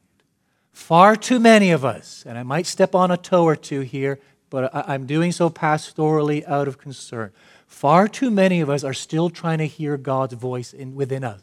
Far 0.72 1.16
too 1.16 1.40
many 1.40 1.70
of 1.70 1.82
us, 1.82 2.22
and 2.28 2.36
I 2.36 2.42
might 2.42 2.66
step 2.66 2.94
on 2.94 3.10
a 3.10 3.16
toe 3.16 3.44
or 3.44 3.56
two 3.56 3.80
here, 3.80 4.18
but 4.50 4.70
I'm 4.74 5.06
doing 5.06 5.32
so 5.32 5.48
pastorally 5.48 6.46
out 6.46 6.68
of 6.68 6.76
concern. 6.76 7.32
Far 7.66 8.08
too 8.08 8.30
many 8.30 8.60
of 8.60 8.68
us 8.68 8.84
are 8.84 8.92
still 8.92 9.30
trying 9.30 9.56
to 9.56 9.66
hear 9.66 9.96
God's 9.96 10.34
voice 10.34 10.74
in, 10.74 10.94
within 10.94 11.24
us. 11.24 11.40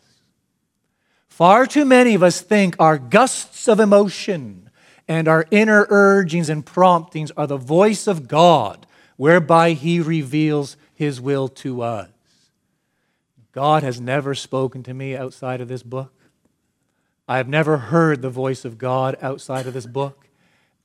Far 1.33 1.65
too 1.65 1.83
many 1.83 2.13
of 2.13 2.21
us 2.21 2.41
think 2.41 2.75
our 2.77 2.99
gusts 2.99 3.67
of 3.67 3.79
emotion 3.79 4.69
and 5.07 5.27
our 5.27 5.47
inner 5.49 5.87
urgings 5.89 6.47
and 6.47 6.63
promptings 6.63 7.31
are 7.31 7.47
the 7.47 7.57
voice 7.57 8.05
of 8.05 8.27
God, 8.27 8.85
whereby 9.17 9.71
He 9.71 9.99
reveals 9.99 10.77
His 10.93 11.19
will 11.19 11.47
to 11.47 11.81
us. 11.81 12.09
God 13.51 13.81
has 13.81 13.99
never 13.99 14.35
spoken 14.35 14.83
to 14.83 14.93
me 14.93 15.17
outside 15.17 15.59
of 15.59 15.67
this 15.67 15.81
book. 15.81 16.13
I 17.27 17.37
have 17.37 17.49
never 17.49 17.79
heard 17.79 18.21
the 18.21 18.29
voice 18.29 18.63
of 18.63 18.77
God 18.77 19.17
outside 19.19 19.65
of 19.65 19.73
this 19.73 19.87
book, 19.87 20.27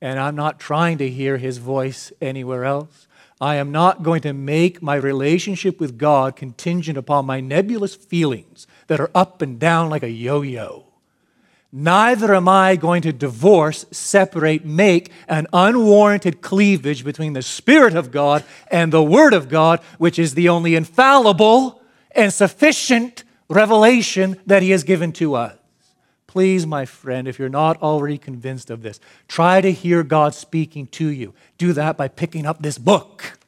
and 0.01 0.19
I'm 0.19 0.35
not 0.35 0.59
trying 0.59 0.97
to 0.97 1.11
hear 1.11 1.37
his 1.37 1.59
voice 1.59 2.11
anywhere 2.19 2.65
else. 2.65 3.07
I 3.41 3.55
am 3.55 3.71
not 3.71 4.03
going 4.03 4.21
to 4.21 4.33
make 4.33 4.81
my 4.81 4.95
relationship 4.95 5.79
with 5.79 5.97
God 5.97 6.35
contingent 6.35 6.97
upon 6.97 7.25
my 7.25 7.39
nebulous 7.39 7.95
feelings 7.95 8.67
that 8.87 8.99
are 8.99 9.11
up 9.15 9.41
and 9.41 9.57
down 9.57 9.89
like 9.89 10.03
a 10.03 10.09
yo 10.09 10.41
yo. 10.41 10.85
Neither 11.71 12.33
am 12.33 12.47
I 12.47 12.75
going 12.75 13.03
to 13.03 13.13
divorce, 13.13 13.85
separate, 13.91 14.65
make 14.65 15.11
an 15.27 15.45
unwarranted 15.53 16.41
cleavage 16.41 17.05
between 17.05 17.33
the 17.33 17.43
Spirit 17.43 17.93
of 17.93 18.11
God 18.11 18.43
and 18.71 18.91
the 18.91 19.03
Word 19.03 19.33
of 19.33 19.49
God, 19.49 19.79
which 19.99 20.17
is 20.17 20.33
the 20.33 20.49
only 20.49 20.75
infallible 20.75 21.81
and 22.11 22.33
sufficient 22.33 23.23
revelation 23.49 24.37
that 24.47 24.63
He 24.63 24.71
has 24.71 24.83
given 24.83 25.11
to 25.13 25.35
us. 25.35 25.58
Please, 26.29 26.67
my 26.67 26.85
friend, 26.85 27.27
if 27.27 27.39
you're 27.39 27.49
not 27.49 27.81
already 27.81 28.19
convinced 28.19 28.69
of 28.69 28.83
this, 28.83 28.99
try 29.27 29.61
to 29.61 29.71
hear 29.71 30.03
God 30.03 30.35
speaking 30.35 30.85
to 30.89 31.07
you. 31.07 31.33
Do 31.57 31.73
that 31.73 31.97
by 31.97 32.07
picking 32.07 32.45
up 32.45 32.61
this 32.61 32.77
book, 32.77 33.39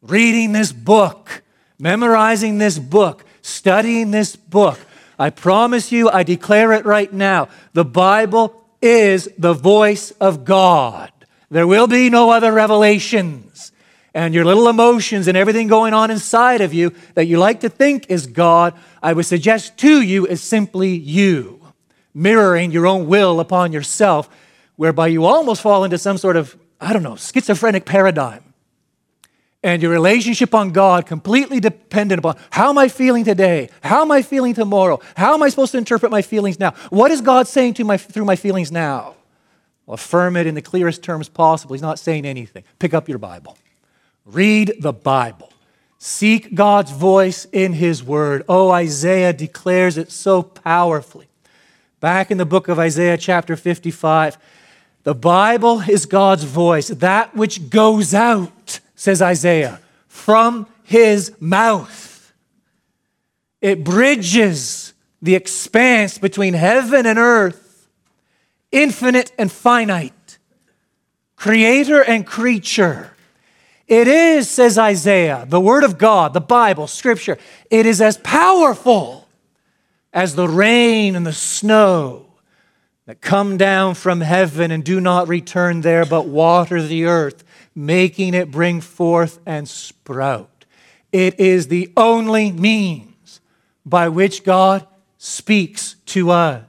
reading 0.00 0.52
this 0.52 0.70
book, 0.70 1.42
memorizing 1.80 2.58
this 2.58 2.78
book, 2.78 3.24
studying 3.40 4.12
this 4.12 4.36
book. 4.36 4.78
I 5.18 5.30
promise 5.30 5.90
you, 5.90 6.08
I 6.10 6.22
declare 6.22 6.70
it 6.74 6.86
right 6.86 7.12
now 7.12 7.48
the 7.72 7.84
Bible 7.84 8.54
is 8.80 9.28
the 9.36 9.52
voice 9.52 10.12
of 10.12 10.44
God. 10.44 11.10
There 11.50 11.66
will 11.66 11.88
be 11.88 12.08
no 12.08 12.30
other 12.30 12.52
revelations. 12.52 13.72
And 14.14 14.32
your 14.32 14.44
little 14.44 14.68
emotions 14.68 15.26
and 15.26 15.36
everything 15.36 15.66
going 15.66 15.92
on 15.92 16.12
inside 16.12 16.60
of 16.60 16.72
you 16.72 16.94
that 17.14 17.26
you 17.26 17.38
like 17.38 17.62
to 17.62 17.68
think 17.68 18.06
is 18.08 18.28
God, 18.28 18.74
I 19.02 19.12
would 19.12 19.26
suggest 19.26 19.76
to 19.78 20.00
you 20.00 20.24
is 20.24 20.40
simply 20.40 20.90
you 20.90 21.61
mirroring 22.14 22.70
your 22.70 22.86
own 22.86 23.06
will 23.06 23.40
upon 23.40 23.72
yourself, 23.72 24.28
whereby 24.76 25.08
you 25.08 25.24
almost 25.24 25.62
fall 25.62 25.84
into 25.84 25.98
some 25.98 26.18
sort 26.18 26.36
of, 26.36 26.56
I 26.80 26.92
don't 26.92 27.02
know, 27.02 27.16
schizophrenic 27.16 27.84
paradigm. 27.84 28.42
And 29.64 29.80
your 29.80 29.92
relationship 29.92 30.54
on 30.54 30.70
God 30.70 31.06
completely 31.06 31.60
dependent 31.60 32.18
upon 32.18 32.36
how 32.50 32.70
am 32.70 32.78
I 32.78 32.88
feeling 32.88 33.24
today? 33.24 33.70
How 33.80 34.02
am 34.02 34.10
I 34.10 34.22
feeling 34.22 34.54
tomorrow? 34.54 35.00
How 35.16 35.34
am 35.34 35.42
I 35.42 35.50
supposed 35.50 35.72
to 35.72 35.78
interpret 35.78 36.10
my 36.10 36.22
feelings 36.22 36.58
now? 36.58 36.72
What 36.90 37.12
is 37.12 37.20
God 37.20 37.46
saying 37.46 37.74
to 37.74 37.84
my, 37.84 37.96
through 37.96 38.24
my 38.24 38.34
feelings 38.34 38.72
now? 38.72 39.14
I'll 39.86 39.94
affirm 39.94 40.36
it 40.36 40.48
in 40.48 40.56
the 40.56 40.62
clearest 40.62 41.04
terms 41.04 41.28
possible. 41.28 41.74
He's 41.74 41.82
not 41.82 42.00
saying 42.00 42.24
anything. 42.24 42.64
Pick 42.80 42.92
up 42.92 43.08
your 43.08 43.18
Bible. 43.18 43.56
Read 44.24 44.74
the 44.80 44.92
Bible. 44.92 45.52
Seek 45.98 46.54
God's 46.54 46.90
voice 46.90 47.46
in 47.52 47.74
His 47.74 48.02
Word. 48.02 48.44
Oh, 48.48 48.70
Isaiah 48.72 49.32
declares 49.32 49.96
it 49.96 50.10
so 50.10 50.42
powerfully. 50.42 51.28
Back 52.02 52.32
in 52.32 52.36
the 52.36 52.44
book 52.44 52.66
of 52.66 52.80
Isaiah, 52.80 53.16
chapter 53.16 53.54
55, 53.54 54.36
the 55.04 55.14
Bible 55.14 55.82
is 55.82 56.04
God's 56.04 56.42
voice, 56.42 56.88
that 56.88 57.36
which 57.36 57.70
goes 57.70 58.12
out, 58.12 58.80
says 58.96 59.22
Isaiah, 59.22 59.80
from 60.08 60.66
his 60.82 61.32
mouth. 61.38 62.32
It 63.60 63.84
bridges 63.84 64.94
the 65.22 65.36
expanse 65.36 66.18
between 66.18 66.54
heaven 66.54 67.06
and 67.06 67.20
earth, 67.20 67.88
infinite 68.72 69.30
and 69.38 69.52
finite, 69.52 70.38
creator 71.36 72.02
and 72.02 72.26
creature. 72.26 73.12
It 73.86 74.08
is, 74.08 74.50
says 74.50 74.76
Isaiah, 74.76 75.46
the 75.48 75.60
Word 75.60 75.84
of 75.84 75.98
God, 75.98 76.34
the 76.34 76.40
Bible, 76.40 76.88
Scripture, 76.88 77.38
it 77.70 77.86
is 77.86 78.00
as 78.00 78.16
powerful 78.18 79.21
as 80.12 80.34
the 80.34 80.48
rain 80.48 81.16
and 81.16 81.26
the 81.26 81.32
snow 81.32 82.26
that 83.06 83.20
come 83.20 83.56
down 83.56 83.94
from 83.94 84.20
heaven 84.20 84.70
and 84.70 84.84
do 84.84 85.00
not 85.00 85.28
return 85.28 85.80
there, 85.80 86.04
but 86.04 86.26
water 86.26 86.82
the 86.82 87.04
earth, 87.04 87.44
making 87.74 88.34
it 88.34 88.50
bring 88.50 88.80
forth 88.80 89.38
and 89.46 89.68
sprout. 89.68 90.64
It 91.10 91.40
is 91.40 91.68
the 91.68 91.92
only 91.96 92.52
means 92.52 93.40
by 93.84 94.08
which 94.08 94.44
God 94.44 94.86
speaks 95.18 95.96
to 96.06 96.30
us. 96.30 96.64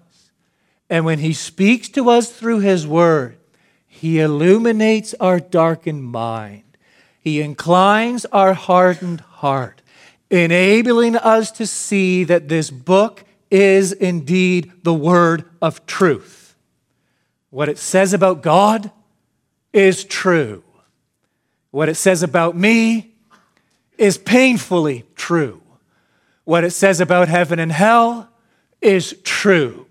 And 0.89 1.05
when 1.05 1.19
He 1.19 1.33
speaks 1.33 1.89
to 1.89 2.09
us 2.09 2.31
through 2.31 2.59
His 2.59 2.87
Word, 2.87 3.37
He 3.87 4.19
illuminates 4.19 5.13
our 5.19 5.39
darkened 5.39 6.03
mind. 6.03 6.63
He 7.19 7.41
inclines 7.41 8.25
our 8.25 8.53
hardened 8.53 9.21
heart, 9.21 9.81
enabling 10.29 11.15
us 11.15 11.51
to 11.51 11.65
see 11.65 12.23
that 12.25 12.49
this 12.49 12.69
book 12.69 13.23
is 13.53 13.91
indeed 13.91 14.71
the 14.81 14.93
word 14.93 15.45
of 15.61 15.85
truth. 15.85 16.55
What 17.51 17.69
it 17.69 17.77
says 17.77 18.11
about 18.11 18.41
God 18.41 18.89
is 19.71 20.03
true. 20.03 20.63
What 21.69 21.87
it 21.87 21.93
says 21.93 22.23
about 22.23 22.57
me 22.57 23.13
is 23.95 24.17
painfully 24.17 25.05
true. 25.15 25.61
What 26.45 26.63
it 26.63 26.71
says 26.71 26.99
about 26.99 27.27
heaven 27.27 27.59
and 27.59 27.71
hell 27.71 28.27
is 28.81 29.15
true. 29.23 29.85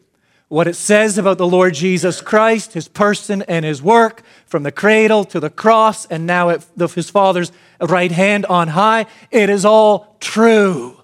What 0.48 0.66
it 0.66 0.75
says 0.75 1.16
about 1.16 1.38
the 1.38 1.46
Lord 1.46 1.75
Jesus 1.75 2.20
Christ, 2.20 2.72
his 2.72 2.88
person 2.88 3.42
and 3.42 3.64
his 3.64 3.81
work, 3.81 4.25
from 4.44 4.64
the 4.64 4.72
cradle 4.72 5.25
to 5.27 5.38
the 5.38 5.51
cross, 5.51 6.05
and 6.07 6.27
now 6.27 6.51
at 6.51 6.66
his 6.77 7.11
Father's 7.11 7.53
right 7.81 8.11
hand 8.11 8.44
on 8.46 8.68
high, 8.68 9.07
it 9.31 9.48
is 9.48 9.64
all 9.64 10.16
true. 10.18 11.01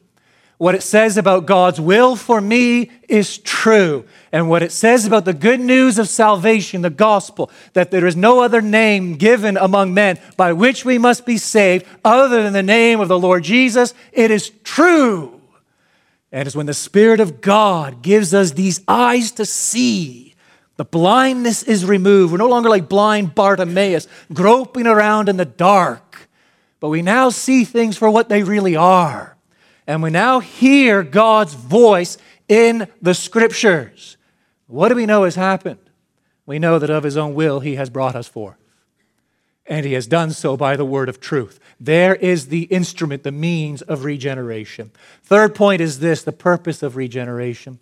What 0.59 0.75
it 0.75 0.83
says 0.83 1.17
about 1.17 1.47
God's 1.47 1.81
will 1.81 2.17
for 2.17 2.41
me 2.41 2.91
is 3.09 3.39
true. 3.39 4.05
And 4.33 4.51
what 4.51 4.65
it 4.65 4.73
says 4.73 5.07
about 5.07 5.25
the 5.25 5.33
good 5.33 5.61
news 5.61 6.01
of 6.01 6.09
salvation, 6.09 6.83
the 6.83 6.91
gospel, 6.91 7.49
that 7.75 7.93
there 7.93 8.07
is 8.07 8.17
no 8.17 8.41
other 8.41 8.61
name 8.61 9.15
given 9.15 9.57
among 9.57 9.95
men 9.95 10.19
by 10.37 10.53
which 10.53 10.85
we 10.85 10.99
must 10.99 11.25
be 11.25 11.39
saved 11.39 11.87
other 12.05 12.43
than 12.43 12.53
the 12.53 12.63
name 12.65 12.99
of 12.99 13.07
the 13.07 13.19
Lord 13.19 13.45
Jesus, 13.45 13.95
it 14.13 14.33
is 14.33 14.51
true. 14.65 15.41
And 16.33 16.47
it's 16.47 16.57
when 16.57 16.67
the 16.67 16.75
Spirit 16.75 17.21
of 17.21 17.41
God 17.41 18.03
gives 18.03 18.35
us 18.35 18.51
these 18.51 18.83
eyes 18.89 19.31
to 19.33 19.47
see, 19.47 20.35
the 20.77 20.85
blindness 20.85 21.63
is 21.63 21.85
removed. 21.85 22.33
We're 22.33 22.39
no 22.39 22.49
longer 22.49 22.69
like 22.69 22.89
blind 22.89 23.35
Bartimaeus, 23.37 24.09
groping 24.33 24.89
around 24.89 25.29
in 25.29 25.37
the 25.37 25.45
dark, 25.45 26.29
but 26.81 26.89
we 26.89 27.01
now 27.01 27.31
see 27.31 27.65
things 27.65 27.97
for 27.97 28.11
what 28.11 28.29
they 28.29 28.43
really 28.43 28.75
are. 28.75 29.38
And 29.89 30.05
we 30.05 30.11
now 30.11 30.39
hear 30.39 31.03
God's 31.03 31.55
voice 31.55 32.17
in 32.47 32.87
the 33.03 33.15
Scriptures. 33.15 34.17
What 34.69 34.91
do 34.91 34.95
we 34.95 35.07
know 35.07 35.25
has 35.25 35.35
happened? 35.35 35.81
We 36.47 36.61
know 36.61 36.79
that 36.79 36.91
of 36.91 37.03
His 37.03 37.17
own 37.17 37.35
will 37.35 37.59
He 37.59 37.75
has 37.75 37.91
brought 37.91 38.15
us 38.15 38.29
forth 38.29 38.59
and 39.69 39.85
he 39.85 39.93
has 39.93 40.07
done 40.07 40.31
so 40.31 40.57
by 40.57 40.77
the 40.77 40.85
word 40.85 41.09
of 41.09 41.21
truth. 41.21 41.61
There 41.79 42.15
is 42.17 42.49
the 42.49 42.63
instrument, 42.65 43.23
the 43.23 43.31
means 43.31 43.83
of 43.83 44.05
regeneration. 44.05 44.91
Third 45.23 45.55
point 45.55 45.81
is 45.81 46.01
this 46.01 46.23
the 46.23 46.33
purpose 46.33 46.83
of 46.83 46.97
regeneration. 46.97 47.79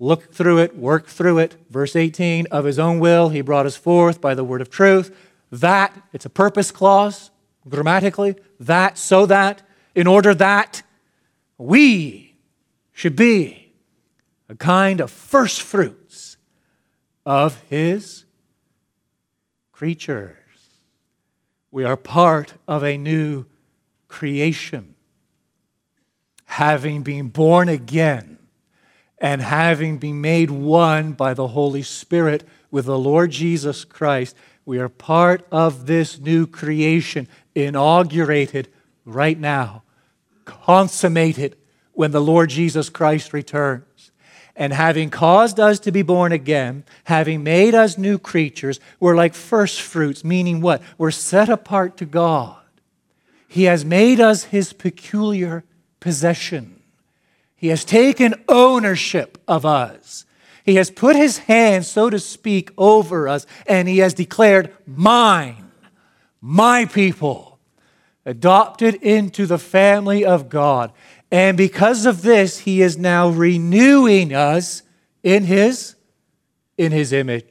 Look 0.00 0.34
through 0.34 0.58
it, 0.58 0.76
work 0.76 1.06
through 1.06 1.38
it. 1.38 1.54
Verse 1.70 1.94
18 1.94 2.48
of 2.50 2.64
his 2.64 2.78
own 2.78 2.98
will, 2.98 3.28
he 3.28 3.40
brought 3.40 3.64
us 3.64 3.76
forth 3.76 4.20
by 4.20 4.34
the 4.34 4.44
word 4.44 4.60
of 4.60 4.70
truth. 4.70 5.16
That, 5.52 5.96
it's 6.12 6.26
a 6.26 6.30
purpose 6.30 6.72
clause 6.72 7.30
grammatically, 7.66 8.34
that, 8.60 8.98
so 8.98 9.24
that, 9.26 9.62
in 9.94 10.06
order 10.06 10.34
that 10.34 10.82
we 11.64 12.36
should 12.92 13.16
be 13.16 13.72
a 14.50 14.54
kind 14.54 15.00
of 15.00 15.10
first 15.10 15.62
fruits 15.62 16.36
of 17.24 17.58
his 17.70 18.26
creatures. 19.72 20.36
We 21.70 21.84
are 21.84 21.96
part 21.96 22.52
of 22.68 22.84
a 22.84 22.98
new 22.98 23.46
creation. 24.08 24.94
Having 26.44 27.02
been 27.02 27.28
born 27.28 27.70
again 27.70 28.38
and 29.16 29.40
having 29.40 29.96
been 29.96 30.20
made 30.20 30.50
one 30.50 31.12
by 31.12 31.32
the 31.32 31.48
Holy 31.48 31.82
Spirit 31.82 32.44
with 32.70 32.84
the 32.84 32.98
Lord 32.98 33.30
Jesus 33.30 33.86
Christ, 33.86 34.36
we 34.66 34.78
are 34.78 34.90
part 34.90 35.46
of 35.50 35.86
this 35.86 36.18
new 36.18 36.46
creation, 36.46 37.26
inaugurated 37.54 38.68
right 39.06 39.38
now, 39.38 39.83
consummated 40.44 41.56
when 41.92 42.10
the 42.10 42.20
Lord 42.20 42.50
Jesus 42.50 42.88
Christ 42.88 43.32
returns 43.32 44.12
and 44.56 44.72
having 44.72 45.10
caused 45.10 45.58
us 45.58 45.80
to 45.80 45.92
be 45.92 46.02
born 46.02 46.32
again, 46.32 46.84
having 47.04 47.42
made 47.42 47.74
us 47.74 47.98
new 47.98 48.18
creatures, 48.18 48.78
we're 49.00 49.16
like 49.16 49.34
first 49.34 49.80
fruits, 49.80 50.22
meaning 50.22 50.60
what? 50.60 50.82
We're 50.96 51.10
set 51.10 51.48
apart 51.48 51.96
to 51.98 52.06
God. 52.06 52.56
He 53.48 53.64
has 53.64 53.84
made 53.84 54.20
us 54.20 54.44
his 54.44 54.72
peculiar 54.72 55.64
possession. 56.00 56.82
He 57.56 57.68
has 57.68 57.84
taken 57.84 58.34
ownership 58.48 59.38
of 59.48 59.64
us. 59.64 60.24
He 60.64 60.76
has 60.76 60.90
put 60.90 61.16
his 61.16 61.38
hand, 61.38 61.84
so 61.84 62.08
to 62.08 62.18
speak, 62.18 62.70
over 62.78 63.28
us, 63.28 63.46
and 63.66 63.86
he 63.88 63.98
has 63.98 64.14
declared, 64.14 64.72
Mine, 64.86 65.70
my 66.40 66.84
people, 66.86 67.53
adopted 68.24 68.94
into 68.96 69.46
the 69.46 69.58
family 69.58 70.24
of 70.24 70.48
God. 70.48 70.92
And 71.30 71.56
because 71.56 72.06
of 72.06 72.22
this, 72.22 72.60
he 72.60 72.80
is 72.80 72.96
now 72.96 73.28
renewing 73.28 74.34
us 74.34 74.82
in 75.22 75.44
his 75.44 75.96
in 76.76 76.92
his 76.92 77.12
image. 77.12 77.44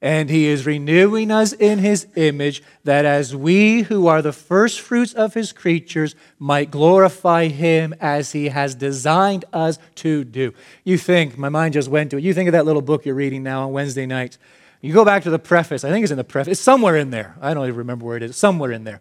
And 0.00 0.30
he 0.30 0.46
is 0.46 0.64
renewing 0.64 1.32
us 1.32 1.52
in 1.52 1.80
his 1.80 2.06
image 2.14 2.62
that 2.84 3.04
as 3.04 3.34
we 3.34 3.82
who 3.82 4.06
are 4.06 4.22
the 4.22 4.32
first 4.32 4.80
fruits 4.80 5.12
of 5.12 5.34
his 5.34 5.52
creatures 5.52 6.14
might 6.38 6.70
glorify 6.70 7.48
him 7.48 7.94
as 8.00 8.30
he 8.30 8.48
has 8.48 8.76
designed 8.76 9.44
us 9.52 9.78
to 9.96 10.22
do. 10.22 10.54
You 10.84 10.98
think, 10.98 11.36
my 11.36 11.48
mind 11.48 11.74
just 11.74 11.88
went 11.88 12.12
to 12.12 12.18
it. 12.18 12.22
You 12.22 12.32
think 12.32 12.48
of 12.48 12.52
that 12.52 12.64
little 12.64 12.82
book 12.82 13.06
you're 13.06 13.16
reading 13.16 13.42
now 13.42 13.64
on 13.64 13.72
Wednesday 13.72 14.06
nights. 14.06 14.38
You 14.80 14.92
go 14.92 15.04
back 15.04 15.24
to 15.24 15.30
the 15.30 15.38
preface. 15.40 15.82
I 15.82 15.90
think 15.90 16.04
it's 16.04 16.12
in 16.12 16.16
the 16.16 16.22
preface. 16.22 16.52
It's 16.52 16.60
somewhere 16.60 16.96
in 16.96 17.10
there. 17.10 17.34
I 17.40 17.52
don't 17.52 17.66
even 17.66 17.78
remember 17.78 18.06
where 18.06 18.16
it 18.16 18.22
is. 18.22 18.36
Somewhere 18.36 18.70
in 18.70 18.84
there. 18.84 19.00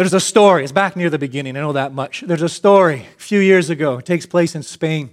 There's 0.00 0.14
a 0.14 0.18
story, 0.18 0.62
it's 0.62 0.72
back 0.72 0.96
near 0.96 1.10
the 1.10 1.18
beginning, 1.18 1.58
I 1.58 1.60
know 1.60 1.74
that 1.74 1.92
much. 1.92 2.24
There's 2.26 2.40
a 2.40 2.48
story 2.48 3.06
a 3.18 3.20
few 3.20 3.38
years 3.38 3.68
ago, 3.68 3.98
it 3.98 4.06
takes 4.06 4.24
place 4.24 4.54
in 4.54 4.62
Spain, 4.62 5.10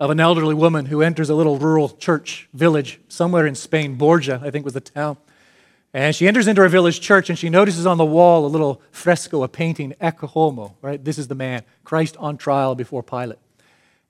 of 0.00 0.08
an 0.08 0.18
elderly 0.18 0.54
woman 0.54 0.86
who 0.86 1.02
enters 1.02 1.28
a 1.28 1.34
little 1.34 1.58
rural 1.58 1.90
church 1.90 2.48
village 2.54 3.00
somewhere 3.08 3.46
in 3.46 3.54
Spain, 3.54 3.96
Borja, 3.96 4.40
I 4.42 4.50
think 4.50 4.64
was 4.64 4.72
the 4.72 4.80
town. 4.80 5.18
And 5.92 6.16
she 6.16 6.26
enters 6.26 6.48
into 6.48 6.62
her 6.62 6.70
village 6.70 7.02
church 7.02 7.28
and 7.28 7.38
she 7.38 7.50
notices 7.50 7.84
on 7.84 7.98
the 7.98 8.04
wall 8.06 8.46
a 8.46 8.48
little 8.48 8.80
fresco, 8.92 9.42
a 9.42 9.48
painting, 9.48 9.92
Ecce 10.00 10.26
Homo, 10.26 10.78
right? 10.80 11.04
This 11.04 11.18
is 11.18 11.28
the 11.28 11.34
man, 11.34 11.62
Christ 11.84 12.16
on 12.16 12.38
trial 12.38 12.74
before 12.74 13.02
Pilate. 13.02 13.40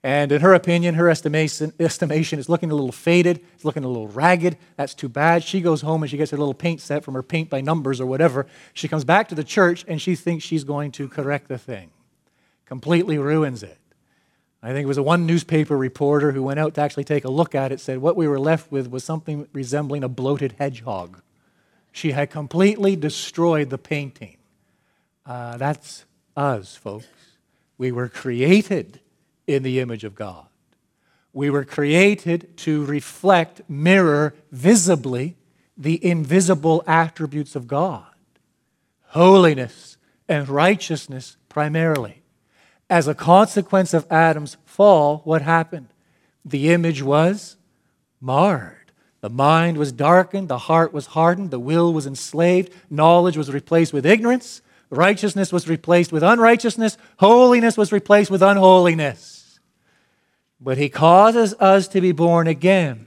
And 0.03 0.33
in 0.33 0.41
her 0.41 0.55
opinion, 0.55 0.95
her 0.95 1.11
estimation, 1.11 1.75
estimation 1.79 2.39
is 2.39 2.49
looking 2.49 2.71
a 2.71 2.75
little 2.75 2.93
faded, 2.93 3.45
it's 3.55 3.67
looking 3.67 3.85
a 3.85 3.89
little 3.89 4.09
ragged. 4.09 4.57
That's 4.77 4.95
too 4.95 5.11
bad. 5.11 5.45
She 5.45 5.61
goes 5.61 5.83
home 5.83 6.03
and 6.03 6.11
she 6.11 6.17
gets 6.17 6.31
her 6.31 6.39
little 6.39 6.55
paint 6.55 6.81
set 6.81 7.05
from 7.05 7.15
her 7.15 7.23
paint 7.23 7.51
by 7.51 7.61
numbers 7.61 8.01
or 8.01 8.07
whatever. 8.07 8.47
She 8.73 8.89
comes 8.89 9.05
back 9.05 9.29
to 9.29 9.35
the 9.35 9.45
church 9.45 9.85
and 9.87 10.01
she 10.01 10.15
thinks 10.15 10.45
she's 10.45 10.65
going 10.65 10.93
to 10.93 11.09
correct 11.09 11.49
the 11.49 11.59
thing. 11.59 11.91
Completely 12.65 13.19
ruins 13.19 13.63
it. 13.63 13.79
I 14.63 14.73
think 14.73 14.85
it 14.85 14.89
was 14.89 14.99
a 14.99 15.03
one 15.03 15.27
newspaper 15.27 15.77
reporter 15.77 16.33
who 16.33 16.43
went 16.43 16.61
out 16.61 16.75
to 16.75 16.81
actually 16.81 17.05
take 17.05 17.25
a 17.25 17.31
look 17.31 17.55
at 17.55 17.73
it 17.73 17.81
said 17.81 17.99
what 17.99 18.17
we 18.17 18.29
were 18.29 18.41
left 18.41 18.71
with 18.71 18.91
was 18.91 19.05
something 19.05 19.49
resembling 19.53 20.05
a 20.05 20.09
bloated 20.09 20.55
hedgehog. 20.59 21.21
She 21.93 22.13
had 22.13 22.31
completely 22.31 22.97
destroyed 22.97 23.69
the 23.71 23.79
painting. 23.79 24.37
Uh, 25.27 25.57
that's 25.57 26.05
us, 26.37 26.77
folks. 26.77 27.07
We 27.77 27.93
were 27.93 28.09
created 28.09 29.01
in 29.55 29.63
the 29.63 29.81
image 29.81 30.05
of 30.05 30.15
God. 30.15 30.47
We 31.33 31.51
were 31.51 31.65
created 31.65 32.57
to 32.59 32.85
reflect, 32.85 33.63
mirror 33.69 34.35
visibly 34.51 35.37
the 35.77 36.05
invisible 36.05 36.83
attributes 36.87 37.57
of 37.57 37.67
God 37.67 38.05
holiness 39.11 39.97
and 40.29 40.49
righteousness 40.49 41.37
primarily. 41.49 42.23
As 42.89 43.09
a 43.09 43.15
consequence 43.15 43.93
of 43.93 44.07
Adam's 44.11 44.57
fall, 44.65 45.23
what 45.25 45.43
happened? 45.43 45.89
The 46.45 46.71
image 46.71 47.03
was 47.03 47.57
marred. 48.21 48.93
The 49.21 49.29
mind 49.29 49.79
was 49.79 49.91
darkened, 49.91 50.49
the 50.49 50.59
heart 50.59 50.93
was 50.93 51.07
hardened, 51.07 51.51
the 51.51 51.59
will 51.59 51.93
was 51.93 52.07
enslaved, 52.07 52.73
knowledge 52.89 53.37
was 53.37 53.51
replaced 53.51 53.93
with 53.93 54.07
ignorance, 54.07 54.63
righteousness 54.89 55.53
was 55.53 55.69
replaced 55.69 56.13
with 56.13 56.23
unrighteousness, 56.23 56.97
holiness 57.19 57.77
was 57.77 57.93
replaced 57.93 58.31
with 58.31 58.43
unholiness. 58.43 59.40
But 60.61 60.79
he 60.79 60.89
causes 60.89 61.55
us 61.55 61.89
to 61.89 62.01
be 62.01 62.13
born 62.13 62.47
again. 62.47 63.07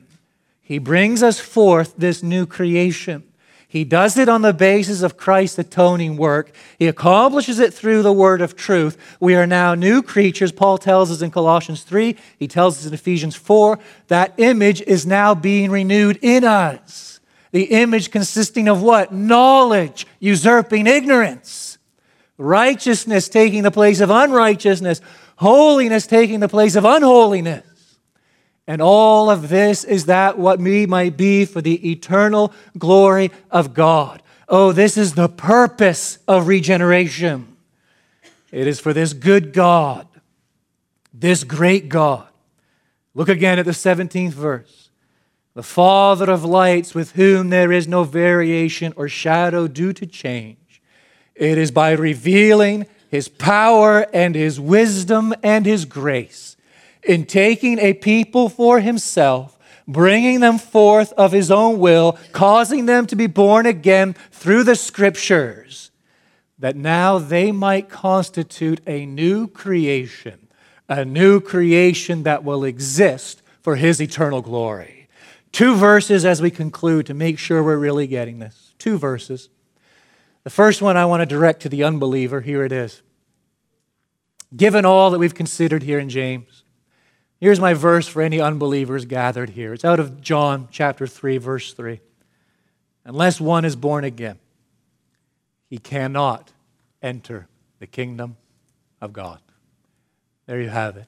He 0.61 0.79
brings 0.79 1.21
us 1.21 1.39
forth 1.39 1.95
this 1.97 2.23
new 2.23 2.45
creation. 2.45 3.23
He 3.67 3.83
does 3.83 4.17
it 4.17 4.29
on 4.29 4.43
the 4.43 4.53
basis 4.53 5.01
of 5.01 5.17
Christ's 5.17 5.57
atoning 5.57 6.15
work. 6.15 6.51
He 6.77 6.87
accomplishes 6.87 7.59
it 7.59 7.73
through 7.73 8.03
the 8.03 8.13
word 8.13 8.39
of 8.39 8.55
truth. 8.55 8.97
We 9.19 9.35
are 9.35 9.47
now 9.47 9.73
new 9.73 10.03
creatures. 10.03 10.51
Paul 10.51 10.77
tells 10.77 11.09
us 11.09 11.23
in 11.23 11.31
Colossians 11.31 11.81
3, 11.81 12.15
he 12.37 12.47
tells 12.47 12.77
us 12.77 12.85
in 12.85 12.93
Ephesians 12.93 13.35
4, 13.35 13.79
that 14.09 14.35
image 14.37 14.81
is 14.83 15.07
now 15.07 15.33
being 15.33 15.71
renewed 15.71 16.19
in 16.21 16.43
us. 16.43 17.19
The 17.51 17.63
image 17.63 18.11
consisting 18.11 18.67
of 18.67 18.83
what? 18.83 19.11
Knowledge, 19.11 20.05
usurping 20.19 20.85
ignorance, 20.85 21.79
righteousness 22.37 23.27
taking 23.27 23.63
the 23.63 23.71
place 23.71 24.01
of 24.01 24.11
unrighteousness, 24.11 25.01
holiness 25.43 26.08
taking 26.08 26.39
the 26.39 26.47
place 26.47 26.75
of 26.75 26.86
unholiness. 26.86 27.65
And 28.65 28.82
all 28.82 29.29
of 29.29 29.49
this 29.49 29.84
is 29.84 30.06
that 30.06 30.39
what 30.39 30.58
we 30.58 30.86
might 30.86 31.17
be 31.17 31.45
for 31.45 31.62
the 31.62 31.91
eternal 31.91 32.53
glory 32.77 33.29
of 33.51 33.73
God. 33.73 34.23
Oh, 34.47 34.71
this 34.71 34.97
is 34.97 35.13
the 35.13 35.27
purpose 35.27 36.17
of 36.27 36.47
regeneration. 36.47 37.58
It 38.51 38.67
is 38.67 38.79
for 38.79 38.93
this 38.93 39.13
good 39.13 39.51
God, 39.51 40.08
this 41.13 41.44
great 41.44 41.89
God. 41.89 42.27
Look 43.13 43.29
again 43.29 43.60
at 43.60 43.65
the 43.65 43.71
17th 43.71 44.31
verse. 44.31 44.89
The 45.56 45.63
Father 45.63 46.31
of 46.31 46.44
lights, 46.44 46.96
with 46.96 47.12
whom 47.12 47.50
there 47.50 47.71
is 47.71 47.87
no 47.87 48.04
variation 48.04 48.94
or 48.96 49.08
shadow 49.08 49.67
due 49.67 49.94
to 49.94 50.06
change. 50.06 50.81
It 51.35 51.58
is 51.58 51.69
by 51.69 51.91
revealing 51.91 52.87
his 53.13 53.27
power 53.27 54.07
and 54.11 54.33
his 54.33 54.59
wisdom 54.59 55.35
and 55.43 55.67
his 55.67 55.85
grace 55.85 56.57
in 57.03 57.27
taking 57.27 57.77
a 57.77 57.93
people 57.93 58.49
for 58.49 58.79
himself, 58.79 59.55
bringing 59.87 60.39
them 60.39 60.57
forth 60.57 61.13
of 61.13 61.31
his 61.31 61.51
own 61.51 61.77
will, 61.77 62.17
causing 62.31 62.87
them 62.87 63.05
to 63.05 63.15
be 63.15 63.27
born 63.27 63.67
again 63.67 64.15
through 64.31 64.63
the 64.63 64.75
scriptures, 64.75 65.91
that 66.57 66.75
now 66.75 67.19
they 67.19 67.51
might 67.51 67.87
constitute 67.87 68.81
a 68.87 69.05
new 69.05 69.47
creation, 69.47 70.47
a 70.89 71.05
new 71.05 71.39
creation 71.39 72.23
that 72.23 72.43
will 72.43 72.63
exist 72.63 73.43
for 73.61 73.75
his 73.75 74.01
eternal 74.01 74.41
glory. 74.41 75.07
Two 75.51 75.75
verses 75.75 76.25
as 76.25 76.41
we 76.41 76.49
conclude 76.49 77.05
to 77.05 77.13
make 77.13 77.37
sure 77.37 77.61
we're 77.61 77.77
really 77.77 78.07
getting 78.07 78.39
this. 78.39 78.73
Two 78.79 78.97
verses. 78.97 79.49
The 80.44 80.50
first 80.50 80.81
one 80.81 80.98
I 80.98 81.06
want 81.06 81.21
to 81.21 81.25
direct 81.25 81.62
to 81.62 81.69
the 81.69 81.83
unbeliever. 81.83 82.41
Here 82.41 82.63
it 82.65 82.71
is. 82.71 83.02
given 84.56 84.85
all 84.85 85.12
that 85.12 85.19
we've 85.19 85.33
considered 85.33 85.83
here 85.83 86.00
in 86.00 86.10
James, 86.10 86.63
here's 87.39 87.60
my 87.60 87.73
verse 87.73 88.08
for 88.08 88.21
any 88.21 88.39
unbelievers 88.39 89.06
gathered 89.06 89.52
here. 89.52 89.73
It's 89.73 89.85
out 89.85 90.00
of 90.00 90.21
John 90.21 90.67
chapter 90.71 91.08
3, 91.08 91.37
verse 91.37 91.73
3. 91.73 92.00
Unless 93.06 93.41
one 93.41 93.65
is 93.65 93.75
born 93.75 94.04
again, 94.04 94.39
he 95.69 95.77
cannot 95.77 96.52
enter 97.02 97.48
the 97.79 97.87
kingdom 97.87 98.37
of 99.02 99.12
God. 99.12 99.39
There 100.46 100.62
you 100.62 100.69
have 100.69 100.98
it. 100.98 101.08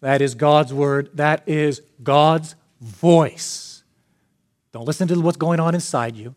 That 0.00 0.22
is 0.22 0.34
God's 0.34 0.72
word. 0.72 1.10
That 1.14 1.42
is 1.46 1.82
God's 2.02 2.54
voice. 2.80 3.82
Don't 4.72 4.86
listen 4.86 5.08
to 5.08 5.20
what's 5.20 5.36
going 5.36 5.60
on 5.60 5.74
inside 5.74 6.16
you. 6.16 6.34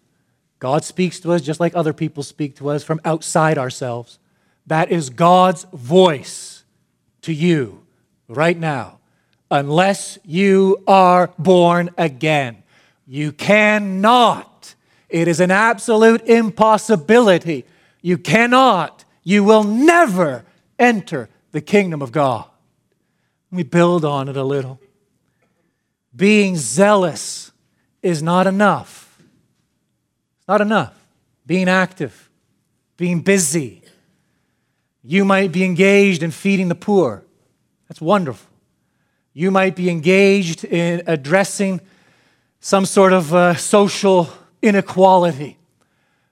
God 0.61 0.83
speaks 0.83 1.19
to 1.21 1.31
us 1.31 1.41
just 1.41 1.59
like 1.59 1.75
other 1.75 1.91
people 1.91 2.21
speak 2.21 2.55
to 2.57 2.69
us 2.69 2.83
from 2.83 3.01
outside 3.03 3.57
ourselves. 3.57 4.19
That 4.67 4.91
is 4.91 5.09
God's 5.09 5.63
voice 5.73 6.63
to 7.23 7.33
you 7.33 7.83
right 8.27 8.57
now. 8.57 8.99
Unless 9.49 10.19
you 10.23 10.83
are 10.87 11.33
born 11.39 11.89
again, 11.97 12.61
you 13.07 13.31
cannot. 13.31 14.75
It 15.09 15.27
is 15.27 15.39
an 15.39 15.49
absolute 15.49 16.21
impossibility. 16.27 17.65
You 18.03 18.19
cannot, 18.19 19.03
you 19.23 19.43
will 19.43 19.63
never 19.63 20.45
enter 20.77 21.27
the 21.53 21.61
kingdom 21.61 22.03
of 22.03 22.11
God. 22.11 22.45
We 23.51 23.63
build 23.63 24.05
on 24.05 24.29
it 24.29 24.37
a 24.37 24.43
little. 24.43 24.79
Being 26.15 26.55
zealous 26.55 27.51
is 28.03 28.21
not 28.21 28.45
enough. 28.45 29.00
Not 30.51 30.59
enough. 30.59 30.93
Being 31.45 31.69
active, 31.69 32.29
being 32.97 33.21
busy. 33.21 33.83
You 35.01 35.23
might 35.23 35.53
be 35.53 35.63
engaged 35.63 36.23
in 36.23 36.31
feeding 36.31 36.67
the 36.67 36.75
poor. 36.75 37.23
That's 37.87 38.01
wonderful. 38.01 38.51
You 39.31 39.49
might 39.49 39.77
be 39.77 39.89
engaged 39.89 40.65
in 40.65 41.03
addressing 41.07 41.79
some 42.59 42.83
sort 42.83 43.13
of 43.13 43.33
uh, 43.33 43.55
social 43.55 44.29
inequality. 44.61 45.57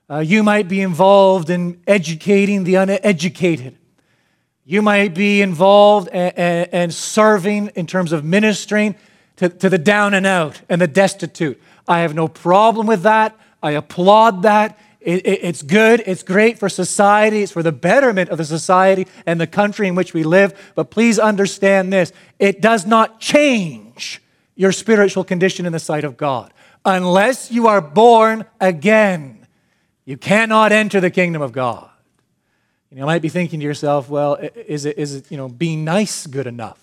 Uh, 0.09 0.17
you 0.17 0.43
might 0.43 0.67
be 0.67 0.81
involved 0.81 1.49
in 1.49 1.81
educating 1.87 2.65
the 2.65 2.75
uneducated. 2.75 3.77
You 4.65 4.81
might 4.81 5.13
be 5.13 5.41
involved 5.41 6.09
and 6.09 6.93
serving 6.93 7.67
in 7.73 7.87
terms 7.87 8.11
of 8.11 8.25
ministering 8.25 8.95
to, 9.37 9.47
to 9.47 9.69
the 9.69 9.77
down 9.77 10.13
and 10.13 10.25
out 10.25 10.59
and 10.67 10.81
the 10.81 10.87
destitute. 10.87 11.57
I 11.87 11.99
have 12.01 12.13
no 12.13 12.27
problem 12.27 12.85
with 12.85 13.03
that. 13.03 13.39
I 13.61 13.71
applaud 13.71 14.43
that. 14.43 14.77
It, 15.01 15.25
it, 15.25 15.39
it's 15.43 15.61
good. 15.61 16.03
It's 16.05 16.23
great 16.23 16.59
for 16.59 16.67
society. 16.67 17.41
It's 17.41 17.51
for 17.51 17.63
the 17.63 17.71
betterment 17.71 18.29
of 18.29 18.37
the 18.37 18.45
society 18.45 19.07
and 19.25 19.39
the 19.39 19.47
country 19.47 19.87
in 19.87 19.95
which 19.95 20.13
we 20.13 20.23
live. 20.23 20.71
But 20.75 20.89
please 20.89 21.19
understand 21.19 21.91
this 21.93 22.11
it 22.37 22.61
does 22.61 22.85
not 22.85 23.19
change 23.19 24.21
your 24.55 24.71
spiritual 24.71 25.23
condition 25.23 25.65
in 25.65 25.71
the 25.71 25.79
sight 25.79 26.03
of 26.03 26.17
God. 26.17 26.53
Unless 26.83 27.51
you 27.51 27.67
are 27.67 27.81
born 27.81 28.45
again, 28.59 29.47
you 30.05 30.17
cannot 30.17 30.71
enter 30.71 30.99
the 30.99 31.09
kingdom 31.09 31.41
of 31.41 31.51
God. 31.51 31.89
You, 32.91 32.97
you 32.97 33.05
might 33.05 33.21
be 33.21 33.29
thinking 33.29 33.59
to 33.61 33.65
yourself, 33.65 34.09
well, 34.09 34.35
is 34.35 34.85
it, 34.85 34.97
is 34.97 35.15
it, 35.15 35.31
you 35.31 35.37
know, 35.37 35.47
being 35.47 35.85
nice 35.85 36.27
good 36.27 36.47
enough? 36.47 36.79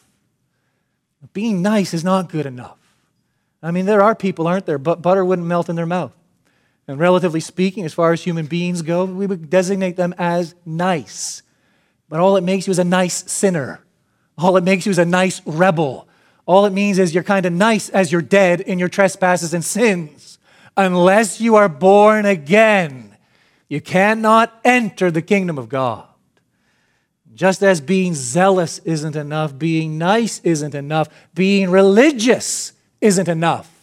Being 1.33 1.61
nice 1.61 1.93
is 1.93 2.05
not 2.05 2.31
good 2.31 2.47
enough. 2.47 2.79
I 3.63 3.73
mean, 3.73 3.85
there 3.85 4.03
are 4.03 4.15
people, 4.15 4.47
aren't 4.47 4.65
there? 4.65 4.79
But 4.79 5.03
butter 5.03 5.25
wouldn't 5.25 5.47
melt 5.47 5.69
in 5.69 5.77
their 5.77 5.87
mouth. 5.87 6.16
And 6.89 6.99
relatively 7.01 7.41
speaking, 7.41 7.85
as 7.85 7.95
far 7.95 8.13
as 8.13 8.23
human 8.23 8.47
beings 8.47 8.83
go, 8.83 9.05
we 9.05 9.27
would 9.27 9.51
designate 9.51 9.97
them 9.97 10.15
as 10.19 10.55
nice. 10.65 11.43
But 12.09 12.21
all 12.21 12.37
it 12.37 12.45
makes 12.45 12.67
you 12.67 12.71
is 12.71 12.79
a 12.79 12.85
nice 12.85 13.31
sinner. 13.31 13.81
All 14.39 14.57
it 14.57 14.65
makes 14.65 14.87
you 14.87 14.91
is 14.91 14.99
a 14.99 15.05
nice 15.05 15.41
rebel. 15.45 16.07
All 16.47 16.65
it 16.65 16.73
means 16.73 16.99
is 16.99 17.13
you're 17.13 17.25
kind 17.25 17.45
of 17.45 17.53
nice 17.53 17.89
as 17.89 18.13
you're 18.13 18.23
dead 18.23 18.61
in 18.61 18.79
your 18.79 18.89
trespasses 18.89 19.53
and 19.53 19.65
sins. 19.65 20.39
Unless 20.77 21.41
you 21.41 21.57
are 21.57 21.69
born 21.69 22.25
again, 22.25 23.17
you 23.69 23.81
cannot 23.81 24.53
enter 24.65 25.11
the 25.11 25.23
kingdom 25.23 25.59
of 25.59 25.69
God. 25.69 26.07
Just 27.35 27.63
as 27.63 27.81
being 27.81 28.15
zealous 28.15 28.79
isn't 28.81 29.17
enough, 29.17 29.59
being 29.59 29.99
nice 29.99 30.41
isn't 30.41 30.75
enough, 30.75 31.09
being 31.35 31.71
religious 31.71 32.73
isn't 33.01 33.29
enough. 33.29 33.76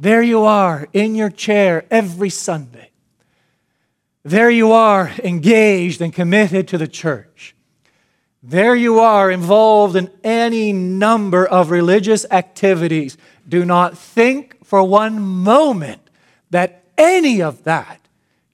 There 0.00 0.22
you 0.22 0.44
are 0.44 0.88
in 0.94 1.14
your 1.14 1.28
chair 1.28 1.84
every 1.90 2.30
Sunday. 2.30 2.90
There 4.22 4.48
you 4.48 4.72
are 4.72 5.12
engaged 5.22 6.00
and 6.00 6.10
committed 6.10 6.68
to 6.68 6.78
the 6.78 6.88
church. 6.88 7.54
There 8.42 8.74
you 8.74 8.98
are 8.98 9.30
involved 9.30 9.96
in 9.96 10.10
any 10.24 10.72
number 10.72 11.44
of 11.44 11.70
religious 11.70 12.24
activities. 12.30 13.18
Do 13.46 13.66
not 13.66 13.98
think 13.98 14.64
for 14.64 14.82
one 14.82 15.20
moment 15.20 16.08
that 16.48 16.82
any 16.96 17.42
of 17.42 17.64
that 17.64 18.00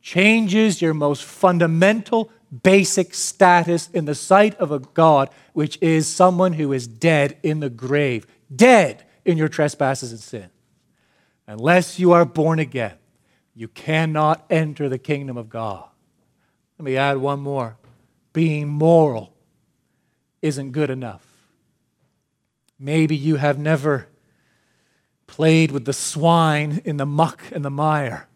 changes 0.03 0.82
your 0.82 0.94
most 0.94 1.22
fundamental, 1.22 2.28
basic 2.64 3.14
status 3.14 3.88
in 3.90 4.05
the 4.07 4.16
sight 4.16 4.57
of 4.57 4.72
a 4.72 4.80
God, 4.80 5.30
which 5.53 5.78
is 5.80 6.09
someone 6.09 6.55
who 6.55 6.72
is 6.72 6.88
dead 6.88 7.36
in 7.44 7.61
the 7.61 7.70
grave, 7.70 8.26
dead 8.53 9.05
in 9.24 9.38
your 9.38 9.49
trespasses 9.49 10.11
and 10.11 10.20
sin. 10.20 10.51
Unless 11.47 11.99
you 11.99 12.12
are 12.12 12.24
born 12.24 12.59
again, 12.59 12.94
you 13.55 13.68
cannot 13.68 14.44
enter 14.51 14.88
the 14.88 14.99
kingdom 14.99 15.36
of 15.36 15.49
God. 15.49 15.84
Let 16.78 16.84
me 16.84 16.97
add 16.97 17.18
one 17.18 17.40
more. 17.40 17.76
Being 18.32 18.68
moral 18.68 19.32
isn't 20.42 20.72
good 20.72 20.90
enough. 20.90 21.24
Maybe 22.78 23.16
you 23.16 23.36
have 23.36 23.59
never 23.59 24.09
played 25.26 25.70
with 25.70 25.84
the 25.84 25.92
swine 25.92 26.82
in 26.84 26.99
the 26.99 27.07
muck 27.07 27.42
and 27.53 27.64
the 27.64 27.70
mire. 27.70 28.28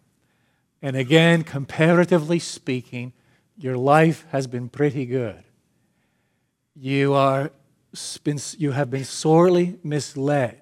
And 0.80 0.96
again, 0.96 1.44
comparatively 1.44 2.38
speaking, 2.38 3.12
your 3.58 3.76
life 3.76 4.24
has 4.30 4.46
been 4.46 4.68
pretty 4.70 5.04
good. 5.04 5.42
You, 6.74 7.12
are, 7.12 7.50
you 8.56 8.70
have 8.70 8.90
been 8.90 9.04
sorely 9.04 9.78
misled 9.84 10.59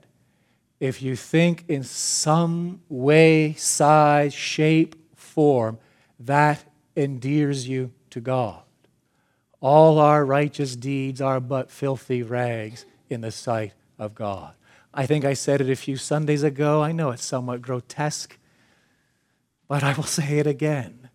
if 0.80 1.02
you 1.02 1.16
think 1.16 1.64
in 1.68 1.82
some 1.82 2.80
way, 2.88 3.54
size, 3.54 4.32
shape, 4.32 4.94
form 5.16 5.78
that 6.20 6.64
endears 6.96 7.68
you 7.68 7.92
to 8.10 8.20
God. 8.20 8.62
All 9.60 9.98
our 9.98 10.24
righteous 10.24 10.76
deeds 10.76 11.20
are 11.20 11.40
but 11.40 11.70
filthy 11.70 12.22
rags 12.22 12.84
in 13.10 13.20
the 13.20 13.30
sight 13.30 13.72
of 13.98 14.14
God. 14.14 14.54
I 14.94 15.06
think 15.06 15.24
I 15.24 15.34
said 15.34 15.60
it 15.60 15.70
a 15.70 15.76
few 15.76 15.96
Sundays 15.96 16.42
ago. 16.42 16.82
I 16.82 16.92
know 16.92 17.10
it's 17.10 17.24
somewhat 17.24 17.62
grotesque. 17.62 18.38
But 19.68 19.84
I 19.84 19.92
will 19.92 20.02
say 20.04 20.38
it 20.38 20.46
again. 20.46 21.08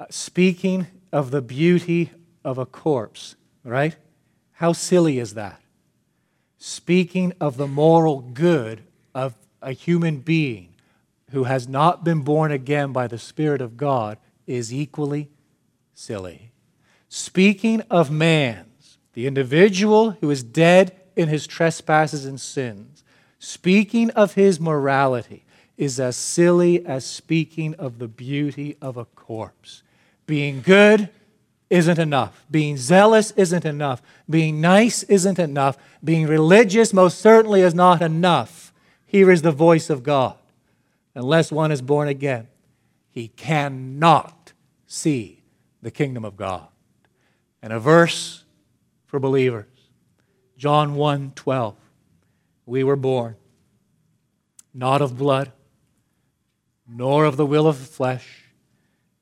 Uh, 0.00 0.06
speaking 0.10 0.86
of 1.12 1.30
the 1.30 1.42
beauty 1.42 2.10
of 2.44 2.58
a 2.58 2.66
corpse, 2.66 3.36
right? 3.64 3.96
How 4.52 4.72
silly 4.72 5.18
is 5.18 5.34
that? 5.34 5.60
Speaking 6.58 7.32
of 7.40 7.56
the 7.56 7.68
moral 7.68 8.20
good 8.20 8.82
of 9.14 9.34
a 9.62 9.72
human 9.72 10.18
being 10.18 10.74
who 11.30 11.44
has 11.44 11.68
not 11.68 12.04
been 12.04 12.22
born 12.22 12.50
again 12.50 12.92
by 12.92 13.06
the 13.06 13.18
Spirit 13.18 13.60
of 13.60 13.76
God 13.76 14.18
is 14.46 14.74
equally 14.74 15.30
silly. 15.94 16.50
Speaking 17.08 17.80
of 17.90 18.10
man's, 18.10 18.98
the 19.12 19.26
individual 19.26 20.12
who 20.12 20.30
is 20.30 20.42
dead 20.42 20.94
in 21.16 21.28
his 21.28 21.46
trespasses 21.46 22.24
and 22.24 22.40
sins, 22.40 23.04
speaking 23.38 24.10
of 24.10 24.34
his 24.34 24.60
morality, 24.60 25.44
is 25.76 26.00
as 26.00 26.16
silly 26.16 26.84
as 26.84 27.06
speaking 27.06 27.74
of 27.74 27.98
the 27.98 28.08
beauty 28.08 28.76
of 28.82 28.96
a 28.96 29.04
corpse. 29.04 29.82
Being 30.26 30.60
good 30.60 31.08
isn't 31.70 31.98
enough. 31.98 32.44
Being 32.50 32.76
zealous 32.76 33.30
isn't 33.32 33.64
enough. 33.64 34.02
Being 34.28 34.60
nice 34.60 35.02
isn't 35.04 35.38
enough. 35.38 35.76
Being 36.02 36.26
religious 36.26 36.92
most 36.92 37.18
certainly 37.18 37.60
is 37.60 37.74
not 37.74 38.00
enough. 38.02 38.72
Here 39.04 39.30
is 39.30 39.42
the 39.42 39.52
voice 39.52 39.90
of 39.90 40.02
God. 40.02 40.36
Unless 41.14 41.52
one 41.52 41.72
is 41.72 41.82
born 41.82 42.08
again, 42.08 42.48
he 43.10 43.28
cannot 43.28 44.52
see 44.86 45.42
the 45.82 45.90
kingdom 45.90 46.24
of 46.24 46.36
God. 46.36 46.68
And 47.62 47.72
a 47.72 47.80
verse 47.80 48.44
for 49.06 49.18
believers 49.18 49.66
John 50.56 50.94
1 50.94 51.32
12. 51.34 51.76
We 52.66 52.84
were 52.84 52.96
born 52.96 53.36
not 54.74 55.00
of 55.00 55.16
blood 55.16 55.52
nor 56.88 57.26
of 57.26 57.36
the 57.36 57.46
will 57.46 57.66
of 57.66 57.78
the 57.78 57.84
flesh, 57.84 58.44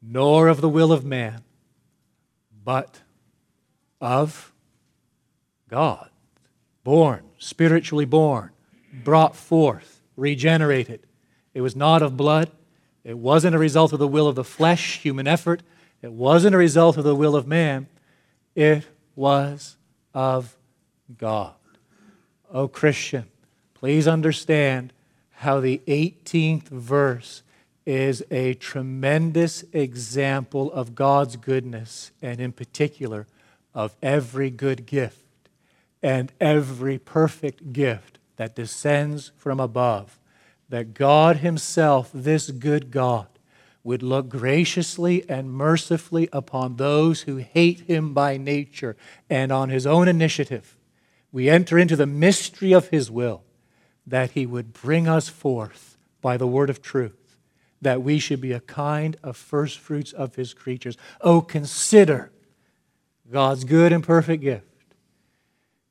nor 0.01 0.47
of 0.49 0.61
the 0.61 0.69
will 0.69 0.93
of 0.93 1.05
man, 1.05 1.43
but 2.67 3.01
of 4.01 4.53
God. 5.71 6.11
Born, 6.83 7.23
spiritually 7.39 8.05
born, 8.05 8.51
brought 9.05 9.37
forth, 9.37 10.03
regenerated. 10.17 11.07
It 11.55 11.61
was 11.61 11.77
not 11.77 12.03
of 12.03 12.17
blood. 12.17 12.51
It 13.05 13.17
wasn't 13.17 13.55
a 13.55 13.59
result 13.61 13.93
of 13.93 14.01
the 14.01 14.09
will 14.09 14.27
of 14.27 14.35
the 14.35 14.43
flesh, 14.43 14.99
human 14.99 15.29
effort. 15.29 15.63
It 16.03 16.11
wasn't 16.11 16.57
a 16.57 16.59
result 16.59 16.97
of 16.97 17.05
the 17.05 17.15
will 17.15 17.37
of 17.37 17.47
man. 17.47 17.87
It 18.57 18.85
was 19.15 19.77
of 20.13 20.57
God. 21.17 21.55
Oh, 22.53 22.67
Christian, 22.67 23.27
please 23.75 24.09
understand 24.09 24.93
how 25.31 25.61
the 25.61 25.83
18th 25.87 26.65
verse 26.65 27.45
is 27.87 28.23
a 28.31 28.55
tremendous 28.55 29.65
example 29.73 30.73
of 30.73 30.97
God's 30.97 31.37
goodness, 31.37 32.11
and 32.21 32.41
in 32.41 32.53
particular, 32.53 33.27
of 33.73 33.95
every 34.03 34.51
good 34.51 34.85
gift 34.87 35.23
and 36.03 36.33
every 36.41 36.99
perfect 36.99 37.73
gift 37.73 38.19
that 38.37 38.57
descends 38.57 39.33
from 39.37 39.61
above. 39.61 40.19
That 40.69 40.95
God 40.95 41.39
Himself, 41.39 42.11
this 42.13 42.51
good 42.51 42.91
God, 42.91 43.29
would 43.85 44.03
look 44.03 44.29
graciously 44.29 45.29
and 45.29 45.53
mercifully 45.53 46.29
upon 46.33 46.77
those 46.77 47.23
who 47.23 47.37
hate 47.37 47.81
Him 47.83 48.13
by 48.13 48.37
nature 48.37 48.97
and 49.31 49.53
on 49.53 49.69
His 49.69 49.87
own 49.87 50.09
initiative. 50.09 50.77
We 51.31 51.49
enter 51.49 51.79
into 51.79 51.95
the 51.95 52.07
mystery 52.07 52.73
of 52.73 52.89
His 52.89 53.11
will 53.11 53.45
that 54.07 54.33
He 54.33 54.45
would 54.45 54.73
bring 54.73 55.07
us 55.07 55.29
forth 55.29 55.97
by 56.21 56.37
the 56.37 56.47
word 56.47 56.69
of 56.69 56.83
truth, 56.83 57.26
that 57.83 58.03
we 58.03 58.19
should 58.19 58.41
be 58.41 58.53
a 58.53 58.61
kind 58.61 59.17
of 59.23 59.37
first 59.37 59.79
fruits 59.79 60.13
of 60.13 60.35
His 60.35 60.55
creatures. 60.55 60.97
Oh, 61.21 61.41
consider 61.41 62.31
God's 63.31 63.65
good 63.65 63.93
and 63.93 64.03
perfect 64.03 64.43
gift. 64.43 64.65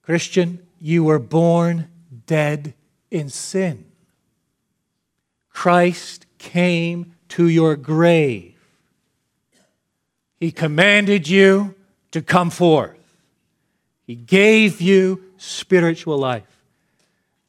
Christian, 0.01 0.65
you 0.79 1.03
were 1.03 1.19
born 1.19 1.89
dead 2.25 2.73
in 3.11 3.29
sin. 3.29 3.85
Christ 5.49 6.25
came 6.37 7.15
to 7.29 7.47
your 7.47 7.75
grave. 7.75 8.55
He 10.39 10.51
commanded 10.51 11.27
you 11.27 11.75
to 12.11 12.21
come 12.21 12.49
forth. 12.49 12.97
He 14.05 14.15
gave 14.15 14.81
you 14.81 15.23
spiritual 15.37 16.17
life. 16.17 16.43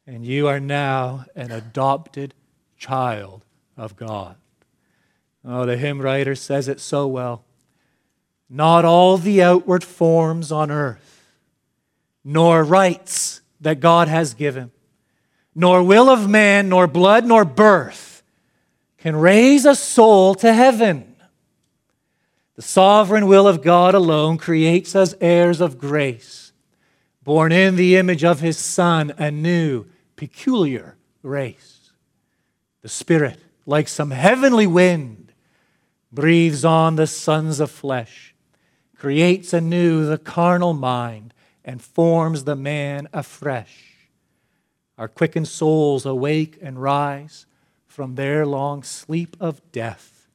And 0.07 0.25
you 0.25 0.47
are 0.49 0.61
now 0.61 1.25
an 1.35 1.51
adopted 1.51 2.33
child 2.79 3.43
of 3.77 3.97
God. 3.97 4.37
Oh, 5.45 5.67
the 5.67 5.77
hymn 5.77 6.01
writer 6.01 6.35
says 6.35 6.69
it 6.69 6.81
so 6.81 7.07
well. 7.07 7.45
Not 8.49 8.85
all 8.85 9.19
the 9.19 9.43
outward 9.43 9.85
forms 9.85 10.51
on 10.51 10.71
earth, 10.71 11.35
nor 12.25 12.65
rites 12.65 13.41
that 13.61 13.81
God 13.81 14.09
has 14.09 14.35
given, 14.35 14.71
nor 15.55 15.83
will 15.83 16.09
of 16.09 16.29
man, 16.29 16.69
nor 16.69 16.87
blood, 16.87 17.27
nor 17.27 17.45
birth 17.45 18.23
can 18.99 19.17
raise 19.17 19.65
a 19.65 19.75
soul 19.75 20.35
to 20.37 20.53
heaven. 20.53 21.17
The 22.57 22.63
sovereign 22.63 23.27
will 23.27 23.47
of 23.47 23.63
God 23.63 23.95
alone 23.95 24.39
creates 24.39 24.97
us 24.97 25.15
heirs 25.21 25.61
of 25.61 25.79
grace, 25.79 26.53
born 27.23 27.53
in 27.53 27.77
the 27.77 27.97
image 27.97 28.25
of 28.25 28.41
his 28.41 28.59
Son, 28.59 29.13
a 29.19 29.31
new, 29.31 29.87
peculiar 30.17 30.97
race. 31.23 31.93
The 32.83 32.89
Spirit, 32.89 33.39
like 33.67 33.89
some 33.89 34.13
heavenly 34.13 34.67
wind, 34.67 35.33
breathes 36.11 36.65
on 36.65 36.97
the 36.97 37.07
sons 37.07 37.61
of 37.61 37.71
flesh 37.71 38.35
creates 38.97 39.53
anew 39.53 40.07
the 40.07 40.19
carnal 40.19 40.73
mind, 40.73 41.33
and 41.65 41.83
forms 41.83 42.45
the 42.45 42.57
man 42.57 43.09
afresh. 43.13 44.09
Our 44.97 45.09
quickened 45.09 45.49
souls 45.49 46.07
awake 46.07 46.59
and 46.63 46.81
rise 46.81 47.47
from 47.87 48.15
their 48.15 48.47
long 48.47 48.83
sleep 48.83 49.37
of 49.41 49.61
death. 49.73 50.29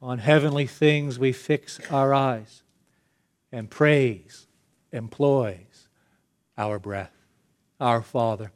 On 0.00 0.18
heavenly 0.18 0.66
things 0.66 1.18
we 1.18 1.32
fix 1.32 1.80
our 1.90 2.14
eyes, 2.14 2.62
and 3.50 3.68
praise 3.68 4.46
employs 4.92 5.88
our 6.56 6.78
breath. 6.78 7.12
Our 7.80 8.02
Father, 8.02 8.52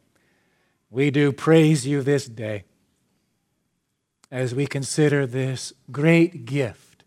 we 0.89 1.11
do 1.11 1.33
praise 1.33 1.87
you 1.87 2.03
this 2.03 2.27
day 2.27 2.65
as 4.33 4.55
we 4.55 4.67
consider 4.67 5.27
this 5.27 5.75
great 5.91 6.47
gift 6.47 7.05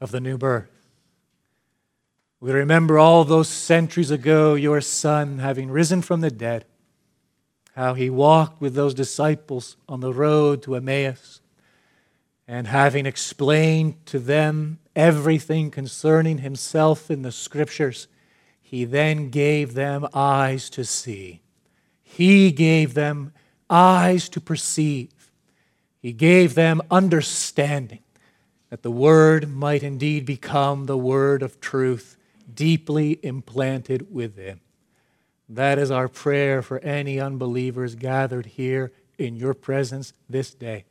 of 0.00 0.10
the 0.10 0.20
new 0.20 0.38
birth. 0.38 0.88
We 2.40 2.50
remember 2.50 2.98
all 2.98 3.24
those 3.24 3.48
centuries 3.48 4.10
ago, 4.10 4.54
your 4.54 4.80
son 4.80 5.38
having 5.38 5.70
risen 5.70 6.00
from 6.00 6.22
the 6.22 6.30
dead, 6.30 6.64
how 7.74 7.92
he 7.92 8.08
walked 8.08 8.62
with 8.62 8.74
those 8.74 8.94
disciples 8.94 9.76
on 9.86 10.00
the 10.00 10.14
road 10.14 10.62
to 10.62 10.76
Emmaus, 10.76 11.42
and 12.48 12.68
having 12.68 13.04
explained 13.04 14.06
to 14.06 14.18
them 14.18 14.78
everything 14.94 15.70
concerning 15.70 16.38
himself 16.38 17.10
in 17.10 17.20
the 17.20 17.32
scriptures, 17.32 18.08
he 18.62 18.86
then 18.86 19.28
gave 19.28 19.74
them 19.74 20.06
eyes 20.14 20.70
to 20.70 20.84
see. 20.84 21.42
He 22.02 22.50
gave 22.50 22.94
them 22.94 23.34
eyes 23.68 24.30
to 24.30 24.40
perceive. 24.40 25.10
He 26.00 26.12
gave 26.12 26.54
them 26.54 26.82
understanding 26.90 28.00
that 28.70 28.82
the 28.82 28.90
word 28.90 29.48
might 29.48 29.82
indeed 29.82 30.26
become 30.26 30.86
the 30.86 30.98
word 30.98 31.42
of 31.42 31.60
truth 31.60 32.16
deeply 32.52 33.18
implanted 33.22 34.12
within. 34.12 34.60
That 35.48 35.78
is 35.78 35.90
our 35.90 36.08
prayer 36.08 36.62
for 36.62 36.78
any 36.80 37.20
unbelievers 37.20 37.94
gathered 37.94 38.46
here 38.46 38.92
in 39.18 39.36
your 39.36 39.54
presence 39.54 40.12
this 40.28 40.52
day, 40.52 40.84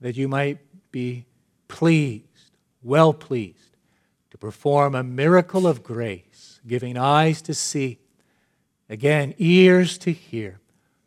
that 0.00 0.16
you 0.16 0.28
might 0.28 0.58
be 0.92 1.24
pleased, 1.68 2.50
well 2.82 3.12
pleased, 3.12 3.76
to 4.30 4.38
perform 4.38 4.94
a 4.94 5.02
miracle 5.02 5.66
of 5.66 5.82
grace, 5.82 6.60
giving 6.66 6.98
eyes 6.98 7.40
to 7.42 7.54
see, 7.54 7.98
again, 8.88 9.34
ears 9.38 9.96
to 9.98 10.12
hear, 10.12 10.60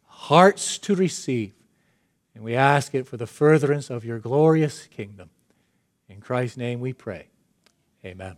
hearts 0.07 0.77
to 0.79 0.95
receive. 0.95 1.53
And 2.33 2.43
we 2.43 2.55
ask 2.55 2.95
it 2.95 3.07
for 3.07 3.17
the 3.17 3.27
furtherance 3.27 3.89
of 3.89 4.05
your 4.05 4.19
glorious 4.19 4.87
kingdom. 4.87 5.29
In 6.07 6.21
Christ's 6.21 6.57
name 6.57 6.79
we 6.79 6.93
pray. 6.93 7.27
Amen. 8.05 8.37